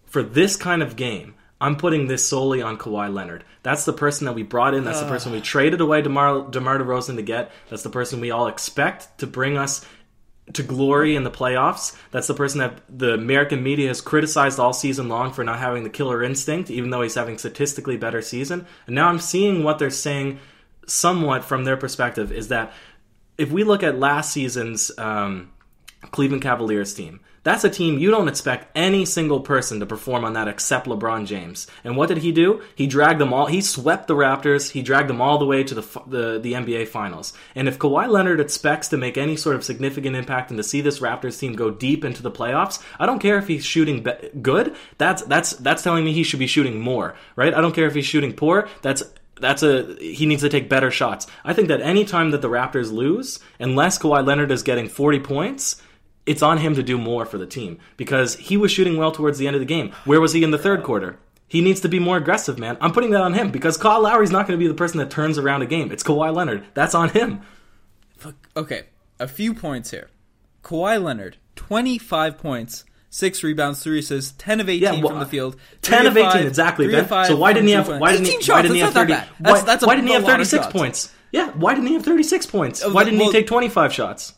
for 0.05 0.21
this 0.21 0.55
kind 0.55 0.83
of 0.83 0.95
game, 0.95 1.33
I'm 1.59 1.77
putting 1.77 2.05
this 2.05 2.27
solely 2.27 2.61
on 2.61 2.77
Kawhi 2.77 3.11
Leonard. 3.11 3.43
That's 3.63 3.85
the 3.85 3.93
person 3.93 4.25
that 4.25 4.33
we 4.33 4.43
brought 4.43 4.75
in. 4.75 4.83
That's 4.83 4.99
the 4.99 5.07
person 5.07 5.31
we 5.31 5.41
traded 5.41 5.81
away 5.81 6.03
DeMar, 6.03 6.51
DeMar 6.51 6.77
DeRozan 6.77 7.15
to 7.15 7.23
get. 7.23 7.51
That's 7.71 7.81
the 7.81 7.89
person 7.89 8.19
we 8.19 8.29
all 8.29 8.45
expect 8.45 9.17
to 9.17 9.25
bring 9.25 9.57
us 9.57 9.83
to 10.51 10.63
glory 10.63 11.15
in 11.15 11.23
the 11.23 11.31
playoffs. 11.31 11.95
That's 12.11 12.27
the 12.27 12.33
person 12.33 12.59
that 12.59 12.81
the 12.89 13.13
American 13.13 13.63
media 13.63 13.87
has 13.87 14.01
criticized 14.01 14.59
all 14.59 14.73
season 14.73 15.07
long 15.07 15.31
for 15.31 15.43
not 15.43 15.59
having 15.59 15.83
the 15.83 15.89
killer 15.89 16.21
instinct, 16.21 16.69
even 16.69 16.89
though 16.89 17.01
he's 17.01 17.15
having 17.15 17.37
statistically 17.37 17.95
better 17.95 18.21
season. 18.21 18.67
And 18.85 18.95
now 18.95 19.07
I'm 19.07 19.19
seeing 19.19 19.63
what 19.63 19.79
they're 19.79 19.89
saying 19.89 20.39
somewhat 20.85 21.45
from 21.45 21.63
their 21.63 21.77
perspective 21.77 22.31
is 22.31 22.49
that 22.49 22.73
if 23.37 23.51
we 23.51 23.63
look 23.63 23.83
at 23.83 23.97
last 23.97 24.33
season's 24.33 24.91
um, 24.97 25.51
Cleveland 26.11 26.43
Cavaliers 26.43 26.93
team, 26.93 27.21
that's 27.43 27.63
a 27.63 27.69
team 27.69 27.99
you 27.99 28.09
don't 28.09 28.27
expect 28.27 28.69
any 28.75 29.05
single 29.05 29.41
person 29.41 29.79
to 29.79 29.85
perform 29.85 30.23
on 30.23 30.33
that 30.33 30.47
except 30.47 30.87
LeBron 30.87 31.25
James. 31.25 31.67
And 31.83 31.97
what 31.97 32.07
did 32.07 32.19
he 32.19 32.31
do? 32.31 32.61
He 32.75 32.87
dragged 32.87 33.19
them 33.19 33.33
all. 33.33 33.47
He 33.47 33.61
swept 33.61 34.07
the 34.07 34.15
Raptors. 34.15 34.71
He 34.71 34.81
dragged 34.81 35.09
them 35.09 35.21
all 35.21 35.37
the 35.37 35.45
way 35.45 35.63
to 35.63 35.75
the 35.75 35.81
the, 36.07 36.39
the 36.39 36.53
NBA 36.53 36.87
Finals. 36.87 37.33
And 37.55 37.67
if 37.67 37.77
Kawhi 37.77 38.09
Leonard 38.09 38.39
expects 38.39 38.87
to 38.89 38.97
make 38.97 39.17
any 39.17 39.35
sort 39.35 39.55
of 39.55 39.63
significant 39.63 40.15
impact 40.15 40.51
and 40.51 40.57
to 40.57 40.63
see 40.63 40.81
this 40.81 40.99
Raptors 40.99 41.39
team 41.39 41.53
go 41.53 41.69
deep 41.69 42.05
into 42.05 42.23
the 42.23 42.31
playoffs, 42.31 42.81
I 42.99 43.05
don't 43.05 43.19
care 43.19 43.37
if 43.37 43.47
he's 43.47 43.65
shooting 43.65 44.03
be- 44.03 44.29
good. 44.41 44.75
That's 44.97 45.21
that's 45.23 45.53
that's 45.53 45.83
telling 45.83 46.05
me 46.05 46.13
he 46.13 46.23
should 46.23 46.39
be 46.39 46.47
shooting 46.47 46.79
more, 46.79 47.15
right? 47.35 47.53
I 47.53 47.61
don't 47.61 47.75
care 47.75 47.87
if 47.87 47.95
he's 47.95 48.05
shooting 48.05 48.33
poor. 48.33 48.69
That's 48.81 49.03
that's 49.39 49.63
a 49.63 49.95
he 49.99 50.25
needs 50.25 50.43
to 50.43 50.49
take 50.49 50.69
better 50.69 50.91
shots. 50.91 51.27
I 51.43 51.53
think 51.53 51.67
that 51.67 51.81
any 51.81 52.05
time 52.05 52.31
that 52.31 52.41
the 52.41 52.49
Raptors 52.49 52.91
lose, 52.91 53.39
unless 53.59 53.99
Kawhi 53.99 54.25
Leonard 54.25 54.51
is 54.51 54.63
getting 54.63 54.87
40 54.87 55.19
points, 55.19 55.81
it's 56.25 56.41
on 56.41 56.57
him 56.57 56.75
to 56.75 56.83
do 56.83 56.97
more 56.97 57.25
for 57.25 57.37
the 57.37 57.45
team 57.45 57.79
because 57.97 58.35
he 58.35 58.57
was 58.57 58.71
shooting 58.71 58.97
well 58.97 59.11
towards 59.11 59.37
the 59.37 59.47
end 59.47 59.55
of 59.55 59.59
the 59.59 59.65
game. 59.65 59.91
Where 60.05 60.21
was 60.21 60.33
he 60.33 60.43
in 60.43 60.51
the 60.51 60.57
third 60.57 60.83
quarter? 60.83 61.19
He 61.47 61.61
needs 61.61 61.81
to 61.81 61.89
be 61.89 61.99
more 61.99 62.17
aggressive, 62.17 62.57
man. 62.57 62.77
I'm 62.81 62.93
putting 62.93 63.11
that 63.11 63.21
on 63.21 63.33
him 63.33 63.51
because 63.51 63.77
Kyle 63.77 64.01
Lowry's 64.01 64.31
not 64.31 64.47
going 64.47 64.57
to 64.57 64.63
be 64.63 64.67
the 64.67 64.73
person 64.73 64.97
that 64.99 65.11
turns 65.11 65.37
around 65.37 65.61
a 65.61 65.65
game. 65.65 65.91
It's 65.91 66.03
Kawhi 66.03 66.33
Leonard. 66.33 66.65
That's 66.73 66.95
on 66.95 67.09
him. 67.09 67.41
Okay, 68.55 68.85
a 69.19 69.27
few 69.27 69.53
points 69.53 69.91
here. 69.91 70.09
Kawhi 70.63 71.03
Leonard, 71.03 71.37
25 71.57 72.37
points, 72.37 72.85
6 73.09 73.43
rebounds, 73.43 73.83
3 73.83 73.99
assists, 73.99 74.33
10 74.37 74.61
of 74.61 74.69
18 74.69 74.81
Yeah, 74.81 75.01
well, 75.01 75.09
from 75.09 75.19
the 75.19 75.25
field. 75.25 75.57
10 75.81 76.07
of 76.07 76.17
18 76.17 76.31
five, 76.31 76.45
exactly, 76.45 76.85
three 76.87 76.95
Ben. 77.01 77.25
So 77.25 77.35
why 77.35 77.53
didn't 77.53 77.67
he 77.67 77.73
have 77.73 77.87
why 77.87 78.13
didn't 78.13 78.27
18 78.27 78.39
he 78.39 78.43
shots, 78.43 78.49
why 78.49 78.61
didn't 78.61 78.75
he 78.75 78.81
have 78.81 78.93
30 78.93 79.13
that 79.13 79.27
bad. 79.27 79.35
That's, 79.39 79.59
why, 79.59 79.65
that's 79.65 79.83
a, 79.83 79.85
why 79.85 79.95
didn't 79.95 80.07
he 80.07 80.13
have 80.13 80.25
36 80.25 80.67
points? 80.67 81.13
Yeah, 81.31 81.51
why 81.51 81.75
didn't 81.75 81.87
he 81.87 81.93
have 81.93 82.03
36 82.05 82.45
points? 82.47 82.87
Why 82.87 83.03
didn't 83.03 83.19
well- 83.19 83.27
he 83.27 83.33
take 83.33 83.47
25 83.47 83.93
shots? 83.93 84.33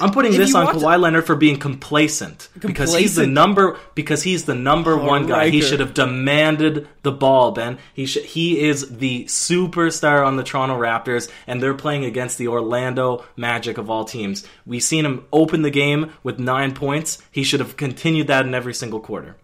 I'm 0.00 0.10
putting 0.10 0.32
this 0.32 0.54
on 0.54 0.66
Kawhi 0.66 1.00
Leonard 1.00 1.26
for 1.26 1.34
being 1.34 1.58
complacent, 1.58 2.48
because 2.60 2.94
he's 2.94 3.14
the 3.14 3.26
number 3.26 3.78
because 3.94 4.22
he's 4.22 4.44
the 4.44 4.54
number 4.54 4.96
one 4.96 5.26
guy. 5.26 5.48
He 5.48 5.62
should 5.62 5.80
have 5.80 5.94
demanded 5.94 6.88
the 7.02 7.12
ball, 7.12 7.52
Ben. 7.52 7.78
He 7.94 8.06
should, 8.06 8.24
he 8.24 8.60
is 8.60 8.98
the 8.98 9.24
superstar 9.24 10.26
on 10.26 10.36
the 10.36 10.42
Toronto 10.44 10.78
Raptors, 10.78 11.30
and 11.46 11.62
they're 11.62 11.74
playing 11.74 12.04
against 12.04 12.38
the 12.38 12.48
Orlando 12.48 13.24
Magic 13.36 13.78
of 13.78 13.88
all 13.88 14.04
teams. 14.04 14.46
We've 14.66 14.82
seen 14.82 15.04
him 15.04 15.26
open 15.32 15.62
the 15.62 15.70
game 15.70 16.12
with 16.22 16.38
nine 16.38 16.74
points. 16.74 17.22
He 17.30 17.42
should 17.42 17.60
have 17.60 17.76
continued 17.76 18.26
that 18.26 18.46
in 18.46 18.54
every 18.54 18.74
single 18.74 19.00
quarter. 19.00 19.36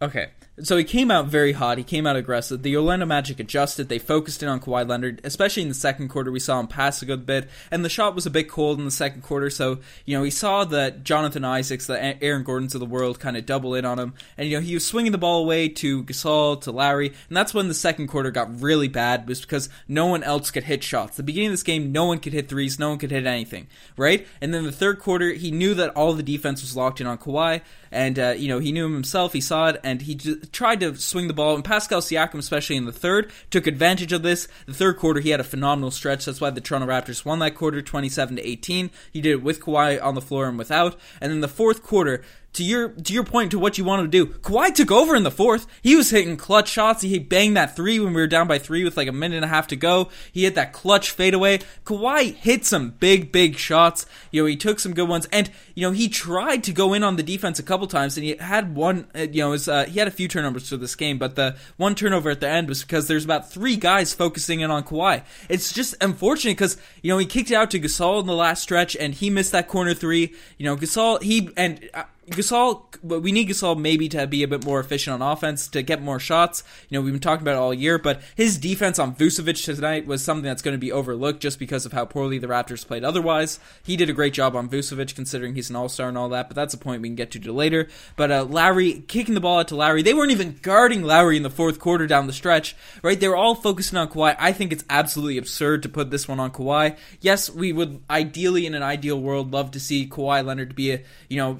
Okay. 0.00 0.28
So 0.62 0.76
he 0.76 0.84
came 0.84 1.10
out 1.10 1.26
very 1.26 1.52
hot. 1.52 1.78
He 1.78 1.84
came 1.84 2.06
out 2.06 2.16
aggressive. 2.16 2.62
The 2.62 2.76
Orlando 2.76 3.06
Magic 3.06 3.38
adjusted. 3.38 3.88
They 3.88 3.98
focused 3.98 4.42
in 4.42 4.48
on 4.48 4.60
Kawhi 4.60 4.88
Leonard, 4.88 5.20
especially 5.24 5.62
in 5.62 5.68
the 5.68 5.74
second 5.74 6.08
quarter. 6.08 6.32
We 6.32 6.40
saw 6.40 6.58
him 6.58 6.66
pass 6.66 7.00
a 7.02 7.06
good 7.06 7.26
bit, 7.26 7.48
and 7.70 7.84
the 7.84 7.88
shot 7.88 8.14
was 8.14 8.26
a 8.26 8.30
bit 8.30 8.48
cold 8.48 8.78
in 8.78 8.84
the 8.84 8.90
second 8.90 9.22
quarter. 9.22 9.50
So 9.50 9.78
you 10.04 10.16
know, 10.16 10.24
he 10.24 10.30
saw 10.30 10.64
that 10.64 11.04
Jonathan 11.04 11.44
Isaacs, 11.44 11.86
the 11.86 12.22
Aaron 12.22 12.42
Gordons 12.42 12.74
of 12.74 12.80
the 12.80 12.86
world, 12.86 13.20
kind 13.20 13.36
of 13.36 13.46
double 13.46 13.74
in 13.74 13.84
on 13.84 13.98
him, 13.98 14.14
and 14.36 14.48
you 14.48 14.56
know, 14.56 14.62
he 14.62 14.74
was 14.74 14.86
swinging 14.86 15.12
the 15.12 15.18
ball 15.18 15.42
away 15.42 15.68
to 15.68 16.02
Gasol, 16.04 16.60
to 16.62 16.72
Lowry, 16.72 17.08
and 17.28 17.36
that's 17.36 17.54
when 17.54 17.68
the 17.68 17.74
second 17.74 18.08
quarter 18.08 18.30
got 18.30 18.60
really 18.60 18.88
bad. 18.88 19.28
Was 19.28 19.40
because 19.40 19.68
no 19.86 20.06
one 20.06 20.22
else 20.22 20.50
could 20.50 20.64
hit 20.64 20.82
shots. 20.82 21.16
The 21.16 21.22
beginning 21.22 21.48
of 21.48 21.52
this 21.52 21.62
game, 21.62 21.92
no 21.92 22.06
one 22.06 22.18
could 22.18 22.32
hit 22.32 22.48
threes, 22.48 22.78
no 22.78 22.90
one 22.90 22.98
could 22.98 23.10
hit 23.10 23.26
anything, 23.26 23.68
right? 23.96 24.26
And 24.40 24.52
then 24.52 24.64
the 24.64 24.72
third 24.72 24.98
quarter, 24.98 25.32
he 25.32 25.50
knew 25.50 25.74
that 25.74 25.90
all 25.90 26.12
the 26.14 26.22
defense 26.22 26.62
was 26.62 26.76
locked 26.76 27.00
in 27.00 27.06
on 27.06 27.18
Kawhi, 27.18 27.60
and 27.90 28.18
uh, 28.18 28.34
you 28.36 28.48
know, 28.48 28.58
he 28.58 28.72
knew 28.72 28.86
him 28.86 28.94
himself. 28.94 29.32
He 29.32 29.40
saw 29.40 29.68
it, 29.68 29.80
and 29.84 30.02
he 30.02 30.14
j- 30.14 30.36
tried 30.52 30.80
to 30.80 30.96
swing 30.96 31.28
the 31.28 31.34
ball. 31.34 31.54
And 31.54 31.64
Pascal 31.64 32.00
Siakam, 32.00 32.38
especially 32.38 32.76
in 32.76 32.84
the 32.84 32.92
third, 32.92 33.32
took 33.50 33.66
advantage 33.66 34.12
of 34.12 34.22
this. 34.22 34.48
The 34.66 34.74
third 34.74 34.96
quarter, 34.96 35.20
he 35.20 35.30
had 35.30 35.40
a 35.40 35.44
phenomenal 35.44 35.90
stretch. 35.90 36.24
That's 36.24 36.40
why 36.40 36.50
the 36.50 36.60
Toronto 36.60 36.86
Raptors 36.86 37.24
won 37.24 37.38
that 37.40 37.54
quarter, 37.54 37.82
twenty-seven 37.82 38.36
to 38.36 38.48
eighteen. 38.48 38.90
He 39.12 39.20
did 39.20 39.32
it 39.32 39.42
with 39.42 39.60
Kawhi 39.60 40.02
on 40.02 40.14
the 40.14 40.20
floor 40.20 40.48
and 40.48 40.58
without. 40.58 40.98
And 41.20 41.32
then 41.32 41.40
the 41.40 41.48
fourth 41.48 41.82
quarter. 41.82 42.22
To 42.54 42.64
your 42.64 42.88
to 42.88 43.12
your 43.12 43.22
point 43.24 43.52
to 43.52 43.58
what 43.58 43.78
you 43.78 43.84
wanted 43.84 44.10
to 44.10 44.24
do, 44.24 44.26
Kawhi 44.26 44.74
took 44.74 44.90
over 44.90 45.14
in 45.14 45.22
the 45.22 45.30
fourth. 45.30 45.66
He 45.80 45.94
was 45.94 46.10
hitting 46.10 46.36
clutch 46.36 46.68
shots. 46.68 47.02
He 47.02 47.18
banged 47.18 47.56
that 47.56 47.76
three 47.76 48.00
when 48.00 48.14
we 48.14 48.20
were 48.20 48.26
down 48.26 48.48
by 48.48 48.58
three 48.58 48.82
with 48.82 48.96
like 48.96 49.06
a 49.06 49.12
minute 49.12 49.36
and 49.36 49.44
a 49.44 49.48
half 49.48 49.68
to 49.68 49.76
go. 49.76 50.08
He 50.32 50.42
hit 50.42 50.56
that 50.56 50.72
clutch 50.72 51.10
fadeaway. 51.12 51.60
Kawhi 51.84 52.34
hit 52.34 52.64
some 52.64 52.90
big 52.98 53.30
big 53.30 53.56
shots. 53.58 54.06
You 54.32 54.42
know 54.42 54.46
he 54.46 54.56
took 54.56 54.80
some 54.80 54.92
good 54.94 55.08
ones, 55.08 55.28
and 55.30 55.50
you 55.76 55.86
know 55.86 55.92
he 55.92 56.08
tried 56.08 56.64
to 56.64 56.72
go 56.72 56.94
in 56.94 57.04
on 57.04 57.14
the 57.14 57.22
defense 57.22 57.60
a 57.60 57.62
couple 57.62 57.86
times, 57.86 58.16
and 58.16 58.24
he 58.24 58.34
had 58.36 58.74
one. 58.74 59.06
uh, 59.14 59.26
You 59.30 59.42
know, 59.42 59.50
was, 59.50 59.68
uh, 59.68 59.84
he 59.84 59.98
had 59.98 60.08
a 60.08 60.10
few 60.10 60.26
turnovers 60.26 60.68
for 60.68 60.78
this 60.78 60.96
game, 60.96 61.18
but 61.18 61.36
the 61.36 61.54
one 61.76 61.94
turnover 61.94 62.30
at 62.30 62.40
the 62.40 62.48
end 62.48 62.68
was 62.68 62.82
because 62.82 63.06
there's 63.06 63.26
about 63.26 63.52
three 63.52 63.76
guys 63.76 64.14
focusing 64.14 64.60
in 64.60 64.70
on 64.70 64.82
Kawhi. 64.82 65.22
It's 65.48 65.72
just 65.72 65.94
unfortunate 66.00 66.52
because 66.52 66.76
you 67.02 67.12
know 67.12 67.18
he 67.18 67.26
kicked 67.26 67.52
it 67.52 67.54
out 67.54 67.70
to 67.72 67.78
Gasol 67.78 68.20
in 68.20 68.26
the 68.26 68.34
last 68.34 68.62
stretch, 68.62 68.96
and 68.96 69.14
he 69.14 69.30
missed 69.30 69.52
that 69.52 69.68
corner 69.68 69.94
three. 69.94 70.34
You 70.56 70.64
know, 70.64 70.76
Gasol 70.76 71.22
he 71.22 71.50
and. 71.56 71.88
Uh, 71.94 72.04
Gasol, 72.30 72.82
we 73.02 73.32
need 73.32 73.48
Gasol 73.48 73.78
maybe 73.78 74.08
to 74.10 74.26
be 74.26 74.42
a 74.42 74.48
bit 74.48 74.64
more 74.64 74.80
efficient 74.80 75.14
on 75.14 75.32
offense 75.32 75.68
to 75.68 75.82
get 75.82 76.02
more 76.02 76.18
shots. 76.18 76.62
You 76.88 76.98
know, 76.98 77.02
we've 77.02 77.12
been 77.12 77.20
talking 77.20 77.42
about 77.42 77.56
it 77.56 77.58
all 77.58 77.74
year, 77.74 77.98
but 77.98 78.20
his 78.34 78.58
defense 78.58 78.98
on 78.98 79.14
Vucevic 79.14 79.64
tonight 79.64 80.06
was 80.06 80.22
something 80.24 80.44
that's 80.44 80.62
going 80.62 80.74
to 80.74 80.78
be 80.78 80.92
overlooked 80.92 81.40
just 81.40 81.58
because 81.58 81.86
of 81.86 81.92
how 81.92 82.04
poorly 82.04 82.38
the 82.38 82.46
Raptors 82.46 82.86
played. 82.86 83.04
Otherwise, 83.04 83.60
he 83.82 83.96
did 83.96 84.10
a 84.10 84.12
great 84.12 84.32
job 84.32 84.54
on 84.54 84.68
Vucevic, 84.68 85.14
considering 85.14 85.54
he's 85.54 85.70
an 85.70 85.76
All 85.76 85.88
Star 85.88 86.08
and 86.08 86.18
all 86.18 86.28
that. 86.30 86.48
But 86.48 86.56
that's 86.56 86.74
a 86.74 86.78
point 86.78 87.02
we 87.02 87.08
can 87.08 87.16
get 87.16 87.30
to 87.32 87.52
later. 87.52 87.88
But 88.16 88.30
uh, 88.30 88.44
Lowry 88.44 89.04
kicking 89.08 89.34
the 89.34 89.40
ball 89.40 89.60
out 89.60 89.68
to 89.68 89.76
Lowry, 89.76 90.02
they 90.02 90.14
weren't 90.14 90.32
even 90.32 90.58
guarding 90.62 91.02
Lowry 91.02 91.36
in 91.36 91.42
the 91.42 91.50
fourth 91.50 91.78
quarter 91.78 92.06
down 92.06 92.26
the 92.26 92.32
stretch, 92.32 92.76
right? 93.02 93.18
They 93.18 93.28
were 93.28 93.36
all 93.36 93.54
focusing 93.54 93.98
on 93.98 94.08
Kawhi. 94.08 94.36
I 94.38 94.52
think 94.52 94.72
it's 94.72 94.84
absolutely 94.90 95.38
absurd 95.38 95.82
to 95.82 95.88
put 95.88 96.10
this 96.10 96.28
one 96.28 96.40
on 96.40 96.50
Kawhi. 96.50 96.96
Yes, 97.20 97.50
we 97.50 97.72
would 97.72 98.02
ideally, 98.10 98.66
in 98.66 98.74
an 98.74 98.82
ideal 98.82 99.20
world, 99.20 99.52
love 99.52 99.70
to 99.72 99.80
see 99.80 100.06
Kawhi 100.06 100.44
Leonard 100.44 100.74
be 100.74 100.92
a 100.92 101.02
you 101.28 101.36
know 101.36 101.58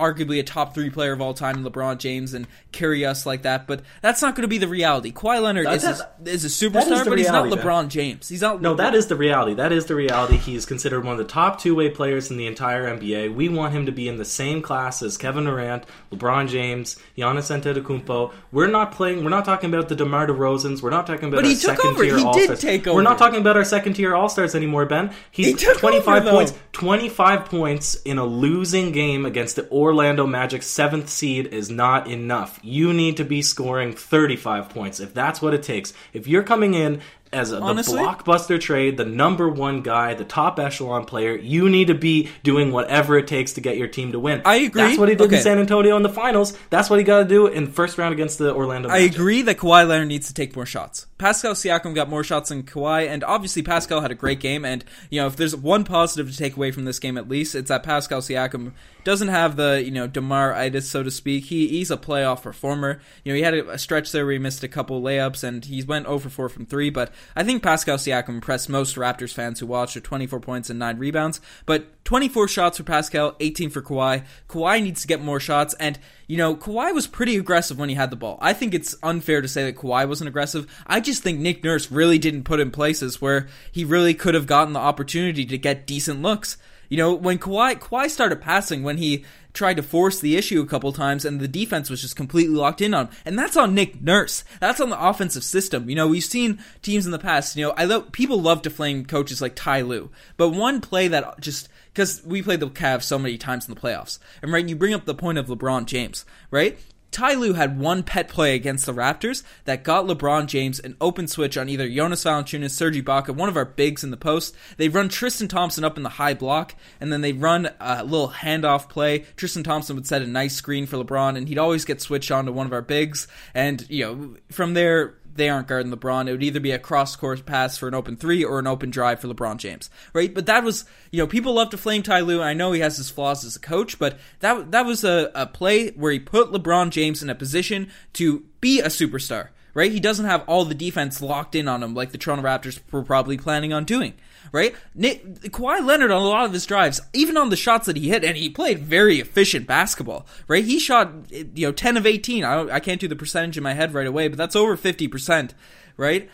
arguably 0.00 0.40
a 0.40 0.42
top 0.42 0.74
three 0.74 0.90
player 0.90 1.12
of 1.12 1.20
all 1.20 1.34
time, 1.34 1.64
LeBron 1.64 1.98
James, 1.98 2.34
and 2.34 2.46
carry 2.72 3.04
us 3.04 3.26
like 3.26 3.42
that. 3.42 3.66
But 3.66 3.82
that's 4.00 4.22
not 4.22 4.34
going 4.34 4.42
to 4.42 4.48
be 4.48 4.58
the 4.58 4.68
reality. 4.68 5.12
Kawhi 5.12 5.42
Leonard 5.42 5.66
is, 5.68 5.84
a, 5.84 6.10
is 6.24 6.44
a 6.44 6.48
superstar, 6.48 7.04
the 7.04 7.10
but 7.10 7.18
he's 7.18 7.28
not 7.28 7.46
LeBron 7.46 7.88
James. 7.88 8.28
He's 8.28 8.42
not. 8.42 8.60
No, 8.60 8.74
that 8.74 8.94
is 8.94 9.06
the 9.08 9.16
reality. 9.16 9.54
That 9.54 9.72
is 9.72 9.86
the 9.86 9.94
reality. 9.94 10.36
He's 10.36 10.66
considered 10.66 11.04
one 11.04 11.12
of 11.12 11.18
the 11.18 11.32
top 11.32 11.60
two 11.60 11.74
way 11.74 11.90
players 11.90 12.30
in 12.30 12.36
the 12.36 12.46
entire 12.46 12.84
NBA. 12.84 13.34
We 13.34 13.48
want 13.48 13.74
him 13.74 13.86
to 13.86 13.92
be 13.92 14.08
in 14.08 14.16
the 14.16 14.24
same 14.24 14.62
class 14.62 15.02
as 15.02 15.16
Kevin 15.16 15.44
Durant, 15.44 15.84
LeBron 16.12 16.48
James, 16.48 16.96
Giannis 17.16 17.50
Antetokounmpo. 17.50 18.32
We're 18.52 18.66
not 18.66 18.92
playing. 18.92 19.22
We're 19.22 19.30
not 19.30 19.44
talking 19.44 19.72
about 19.72 19.88
the 19.88 19.96
DeMar 19.96 20.26
DeRozans. 20.26 20.82
We're 20.82 20.90
not 20.90 21.06
talking 21.06 21.28
about 21.28 21.38
But 21.38 21.46
he 21.46 21.54
took 21.54 21.76
second 21.76 21.90
over. 21.90 22.04
He 22.04 22.24
All 22.24 22.34
did 22.34 22.58
take 22.58 22.86
We're 22.86 23.02
not 23.02 23.18
talking 23.18 23.40
about 23.40 23.56
our 23.56 23.64
second 23.64 23.94
tier 23.94 24.14
All 24.14 24.28
Stars 24.28 24.54
anymore, 24.54 24.86
Ben. 24.86 25.12
He's 25.30 25.46
He 25.46 25.54
took 25.54 25.78
25 25.78 26.22
over, 26.22 26.30
points. 26.30 26.54
25 26.72 27.44
points 27.46 27.94
in 28.02 28.18
a 28.18 28.24
losing 28.24 28.92
game 28.92 29.26
against 29.26 29.56
the 29.56 29.68
Orlando 29.90 30.24
Magic 30.24 30.62
seventh 30.62 31.08
seed 31.08 31.48
is 31.48 31.68
not 31.68 32.06
enough. 32.08 32.60
You 32.62 32.92
need 32.92 33.16
to 33.16 33.24
be 33.24 33.42
scoring 33.42 33.92
35 33.92 34.68
points 34.68 35.00
if 35.00 35.12
that's 35.12 35.42
what 35.42 35.52
it 35.52 35.64
takes. 35.64 35.92
If 36.12 36.28
you're 36.28 36.44
coming 36.44 36.74
in 36.74 37.00
as 37.32 37.52
a, 37.52 37.56
the 37.56 37.60
blockbuster 37.60 38.60
trade, 38.60 38.96
the 38.96 39.04
number 39.04 39.48
one 39.48 39.82
guy, 39.82 40.14
the 40.14 40.24
top 40.24 40.58
echelon 40.58 41.04
player. 41.04 41.36
You 41.36 41.68
need 41.68 41.86
to 41.86 41.94
be 41.94 42.28
doing 42.42 42.72
whatever 42.72 43.16
it 43.18 43.28
takes 43.28 43.52
to 43.52 43.60
get 43.60 43.76
your 43.76 43.86
team 43.86 44.12
to 44.12 44.18
win. 44.18 44.42
I 44.44 44.56
agree. 44.56 44.82
That's 44.82 44.98
what 44.98 45.08
he 45.08 45.14
did 45.14 45.26
Okay. 45.26 45.36
in 45.36 45.42
San 45.42 45.58
Antonio 45.58 45.96
in 45.96 46.02
the 46.02 46.08
finals. 46.08 46.58
That's 46.70 46.90
what 46.90 46.98
he 46.98 47.04
got 47.04 47.18
to 47.20 47.24
do 47.24 47.46
in 47.46 47.68
first 47.68 47.98
round 47.98 48.12
against 48.12 48.38
the 48.38 48.52
Orlando. 48.52 48.88
I 48.88 49.00
Magic. 49.02 49.14
agree 49.14 49.42
that 49.42 49.58
Kawhi 49.58 49.86
Leonard 49.86 50.08
needs 50.08 50.26
to 50.26 50.34
take 50.34 50.56
more 50.56 50.66
shots. 50.66 51.06
Pascal 51.18 51.52
Siakam 51.52 51.94
got 51.94 52.08
more 52.08 52.24
shots 52.24 52.48
than 52.48 52.62
Kawhi, 52.62 53.06
and 53.08 53.22
obviously 53.22 53.62
Pascal 53.62 54.00
had 54.00 54.10
a 54.10 54.14
great 54.14 54.40
game. 54.40 54.64
And 54.64 54.84
you 55.10 55.20
know, 55.20 55.26
if 55.26 55.36
there's 55.36 55.54
one 55.54 55.84
positive 55.84 56.30
to 56.32 56.36
take 56.36 56.56
away 56.56 56.70
from 56.72 56.84
this 56.84 56.98
game, 56.98 57.16
at 57.18 57.28
least 57.28 57.54
it's 57.54 57.68
that 57.68 57.82
Pascal 57.82 58.22
Siakam 58.22 58.72
doesn't 59.04 59.28
have 59.28 59.56
the 59.56 59.82
you 59.84 59.90
know 59.90 60.06
Demar 60.06 60.52
itis, 60.54 60.88
so 60.90 61.02
to 61.02 61.10
speak. 61.10 61.44
He 61.44 61.68
he's 61.68 61.90
a 61.90 61.96
playoff 61.98 62.42
performer. 62.42 63.00
You 63.22 63.32
know, 63.32 63.36
he 63.36 63.42
had 63.42 63.54
a, 63.54 63.70
a 63.70 63.78
stretch 63.78 64.12
there 64.12 64.24
where 64.24 64.32
he 64.32 64.38
missed 64.38 64.64
a 64.64 64.68
couple 64.68 65.00
layups, 65.02 65.44
and 65.44 65.62
he 65.64 65.82
went 65.82 66.06
over 66.06 66.28
four 66.30 66.48
from 66.48 66.64
three. 66.66 66.88
But 66.90 67.12
I 67.36 67.42
think 67.42 67.62
Pascal 67.62 67.96
Siakam 67.96 68.30
impressed 68.30 68.68
most 68.68 68.96
Raptors 68.96 69.32
fans 69.32 69.60
who 69.60 69.66
watched 69.66 69.94
with 69.94 70.04
24 70.04 70.40
points 70.40 70.70
and 70.70 70.78
nine 70.78 70.98
rebounds. 70.98 71.40
But 71.66 72.04
24 72.04 72.48
shots 72.48 72.76
for 72.76 72.82
Pascal, 72.82 73.36
18 73.40 73.70
for 73.70 73.82
Kawhi. 73.82 74.24
Kawhi 74.48 74.82
needs 74.82 75.02
to 75.02 75.06
get 75.06 75.22
more 75.22 75.40
shots, 75.40 75.74
and 75.74 75.98
you 76.26 76.36
know, 76.36 76.56
Kawhi 76.56 76.94
was 76.94 77.06
pretty 77.06 77.36
aggressive 77.36 77.78
when 77.78 77.88
he 77.88 77.94
had 77.94 78.10
the 78.10 78.16
ball. 78.16 78.38
I 78.40 78.52
think 78.52 78.74
it's 78.74 78.96
unfair 79.02 79.40
to 79.40 79.48
say 79.48 79.64
that 79.64 79.76
Kawhi 79.76 80.08
wasn't 80.08 80.28
aggressive. 80.28 80.66
I 80.86 81.00
just 81.00 81.22
think 81.22 81.38
Nick 81.38 81.62
Nurse 81.64 81.90
really 81.90 82.18
didn't 82.18 82.44
put 82.44 82.60
in 82.60 82.70
places 82.70 83.20
where 83.20 83.48
he 83.70 83.84
really 83.84 84.14
could 84.14 84.34
have 84.34 84.46
gotten 84.46 84.72
the 84.72 84.80
opportunity 84.80 85.44
to 85.46 85.58
get 85.58 85.86
decent 85.86 86.22
looks. 86.22 86.56
You 86.90 86.98
know, 86.98 87.14
when 87.14 87.38
Kawhi 87.38 87.78
Kawhi 87.78 88.10
started 88.10 88.42
passing 88.42 88.82
when 88.82 88.98
he 88.98 89.24
tried 89.52 89.76
to 89.76 89.82
force 89.82 90.20
the 90.20 90.36
issue 90.36 90.60
a 90.60 90.66
couple 90.66 90.92
times 90.92 91.24
and 91.24 91.40
the 91.40 91.48
defense 91.48 91.88
was 91.88 92.02
just 92.02 92.16
completely 92.16 92.54
locked 92.54 92.80
in 92.80 92.92
on. 92.92 93.06
him. 93.06 93.14
And 93.24 93.38
that's 93.38 93.56
on 93.56 93.74
Nick 93.74 94.02
Nurse. 94.02 94.44
That's 94.60 94.80
on 94.80 94.90
the 94.90 95.02
offensive 95.02 95.44
system. 95.44 95.88
You 95.88 95.96
know, 95.96 96.08
we've 96.08 96.24
seen 96.24 96.62
teams 96.82 97.06
in 97.06 97.12
the 97.12 97.18
past, 97.18 97.56
you 97.56 97.64
know, 97.64 97.74
I 97.76 97.84
love 97.84 98.12
people 98.12 98.40
love 98.40 98.62
to 98.62 98.70
flame 98.70 99.04
coaches 99.04 99.40
like 99.40 99.54
Ty 99.54 99.82
Lue. 99.82 100.10
But 100.36 100.50
one 100.50 100.80
play 100.80 101.08
that 101.08 101.40
just 101.40 101.68
because 101.92 102.22
we 102.24 102.42
played 102.42 102.60
the 102.60 102.68
Cavs 102.68 103.04
so 103.04 103.18
many 103.18 103.38
times 103.38 103.68
in 103.68 103.74
the 103.74 103.80
playoffs. 103.80 104.18
And 104.42 104.52
right, 104.52 104.68
you 104.68 104.76
bring 104.76 104.94
up 104.94 105.04
the 105.04 105.14
point 105.14 105.38
of 105.38 105.46
LeBron 105.46 105.86
James, 105.86 106.24
right? 106.50 106.78
Ty 107.10 107.34
Lue 107.34 107.54
had 107.54 107.78
one 107.78 108.02
pet 108.02 108.28
play 108.28 108.54
against 108.54 108.86
the 108.86 108.94
Raptors 108.94 109.42
that 109.64 109.82
got 109.82 110.06
LeBron 110.06 110.46
James 110.46 110.78
an 110.78 110.96
open 111.00 111.26
switch 111.26 111.56
on 111.56 111.68
either 111.68 111.88
Jonas 111.88 112.24
Valanciunas, 112.24 112.70
Serge 112.70 113.02
Ibaka, 113.02 113.34
one 113.34 113.48
of 113.48 113.56
our 113.56 113.64
bigs 113.64 114.04
in 114.04 114.10
the 114.10 114.16
post. 114.16 114.54
They 114.76 114.88
run 114.88 115.08
Tristan 115.08 115.48
Thompson 115.48 115.84
up 115.84 115.96
in 115.96 116.02
the 116.02 116.08
high 116.08 116.34
block, 116.34 116.74
and 117.00 117.12
then 117.12 117.20
they 117.20 117.32
run 117.32 117.70
a 117.80 118.04
little 118.04 118.30
handoff 118.30 118.88
play. 118.88 119.24
Tristan 119.36 119.64
Thompson 119.64 119.96
would 119.96 120.06
set 120.06 120.22
a 120.22 120.26
nice 120.26 120.54
screen 120.54 120.86
for 120.86 120.96
LeBron, 120.96 121.36
and 121.36 121.48
he'd 121.48 121.58
always 121.58 121.84
get 121.84 122.00
switched 122.00 122.30
on 122.30 122.46
to 122.46 122.52
one 122.52 122.66
of 122.66 122.72
our 122.72 122.82
bigs. 122.82 123.26
And 123.54 123.88
you 123.90 124.04
know, 124.04 124.36
from 124.50 124.74
there, 124.74 125.14
they 125.40 125.48
aren't 125.48 125.68
guarding 125.68 125.90
LeBron. 125.90 126.28
It 126.28 126.32
would 126.32 126.42
either 126.42 126.60
be 126.60 126.70
a 126.70 126.78
cross 126.78 127.16
court 127.16 127.46
pass 127.46 127.78
for 127.78 127.88
an 127.88 127.94
open 127.94 128.16
three 128.16 128.44
or 128.44 128.58
an 128.58 128.66
open 128.66 128.90
drive 128.90 129.20
for 129.20 129.28
LeBron 129.28 129.56
James, 129.56 129.88
right? 130.12 130.32
But 130.32 130.46
that 130.46 130.62
was, 130.62 130.84
you 131.10 131.18
know, 131.18 131.26
people 131.26 131.54
love 131.54 131.70
to 131.70 131.78
flame 131.78 132.02
Ty 132.02 132.20
Lue. 132.20 132.42
I 132.42 132.52
know 132.52 132.72
he 132.72 132.80
has 132.80 132.98
his 132.98 133.08
flaws 133.08 133.44
as 133.44 133.56
a 133.56 133.60
coach, 133.60 133.98
but 133.98 134.18
that 134.40 134.70
that 134.72 134.84
was 134.84 135.02
a, 135.02 135.30
a 135.34 135.46
play 135.46 135.90
where 135.92 136.12
he 136.12 136.18
put 136.18 136.52
LeBron 136.52 136.90
James 136.90 137.22
in 137.22 137.30
a 137.30 137.34
position 137.34 137.90
to 138.12 138.44
be 138.60 138.80
a 138.80 138.88
superstar, 138.88 139.48
right? 139.72 139.90
He 139.90 140.00
doesn't 140.00 140.26
have 140.26 140.44
all 140.46 140.66
the 140.66 140.74
defense 140.74 141.22
locked 141.22 141.54
in 141.54 141.68
on 141.68 141.82
him 141.82 141.94
like 141.94 142.12
the 142.12 142.18
Toronto 142.18 142.46
Raptors 142.46 142.78
were 142.92 143.02
probably 143.02 143.38
planning 143.38 143.72
on 143.72 143.84
doing. 143.84 144.14
Right, 144.52 144.74
Nick, 144.96 145.24
Kawhi 145.52 145.84
Leonard 145.84 146.10
on 146.10 146.22
a 146.22 146.28
lot 146.28 146.44
of 146.44 146.52
his 146.52 146.66
drives, 146.66 147.00
even 147.12 147.36
on 147.36 147.50
the 147.50 147.56
shots 147.56 147.86
that 147.86 147.96
he 147.96 148.08
hit, 148.08 148.24
and 148.24 148.36
he 148.36 148.50
played 148.50 148.80
very 148.80 149.20
efficient 149.20 149.66
basketball. 149.66 150.26
Right, 150.48 150.64
he 150.64 150.80
shot 150.80 151.12
you 151.30 151.68
know 151.68 151.72
ten 151.72 151.96
of 151.96 152.04
eighteen. 152.04 152.42
I, 152.44 152.62
I 152.62 152.80
can't 152.80 153.00
do 153.00 153.06
the 153.06 153.14
percentage 153.14 153.56
in 153.56 153.62
my 153.62 153.74
head 153.74 153.94
right 153.94 154.08
away, 154.08 154.26
but 154.26 154.38
that's 154.38 154.56
over 154.56 154.76
fifty 154.76 155.06
percent. 155.06 155.54
Right, 155.96 156.28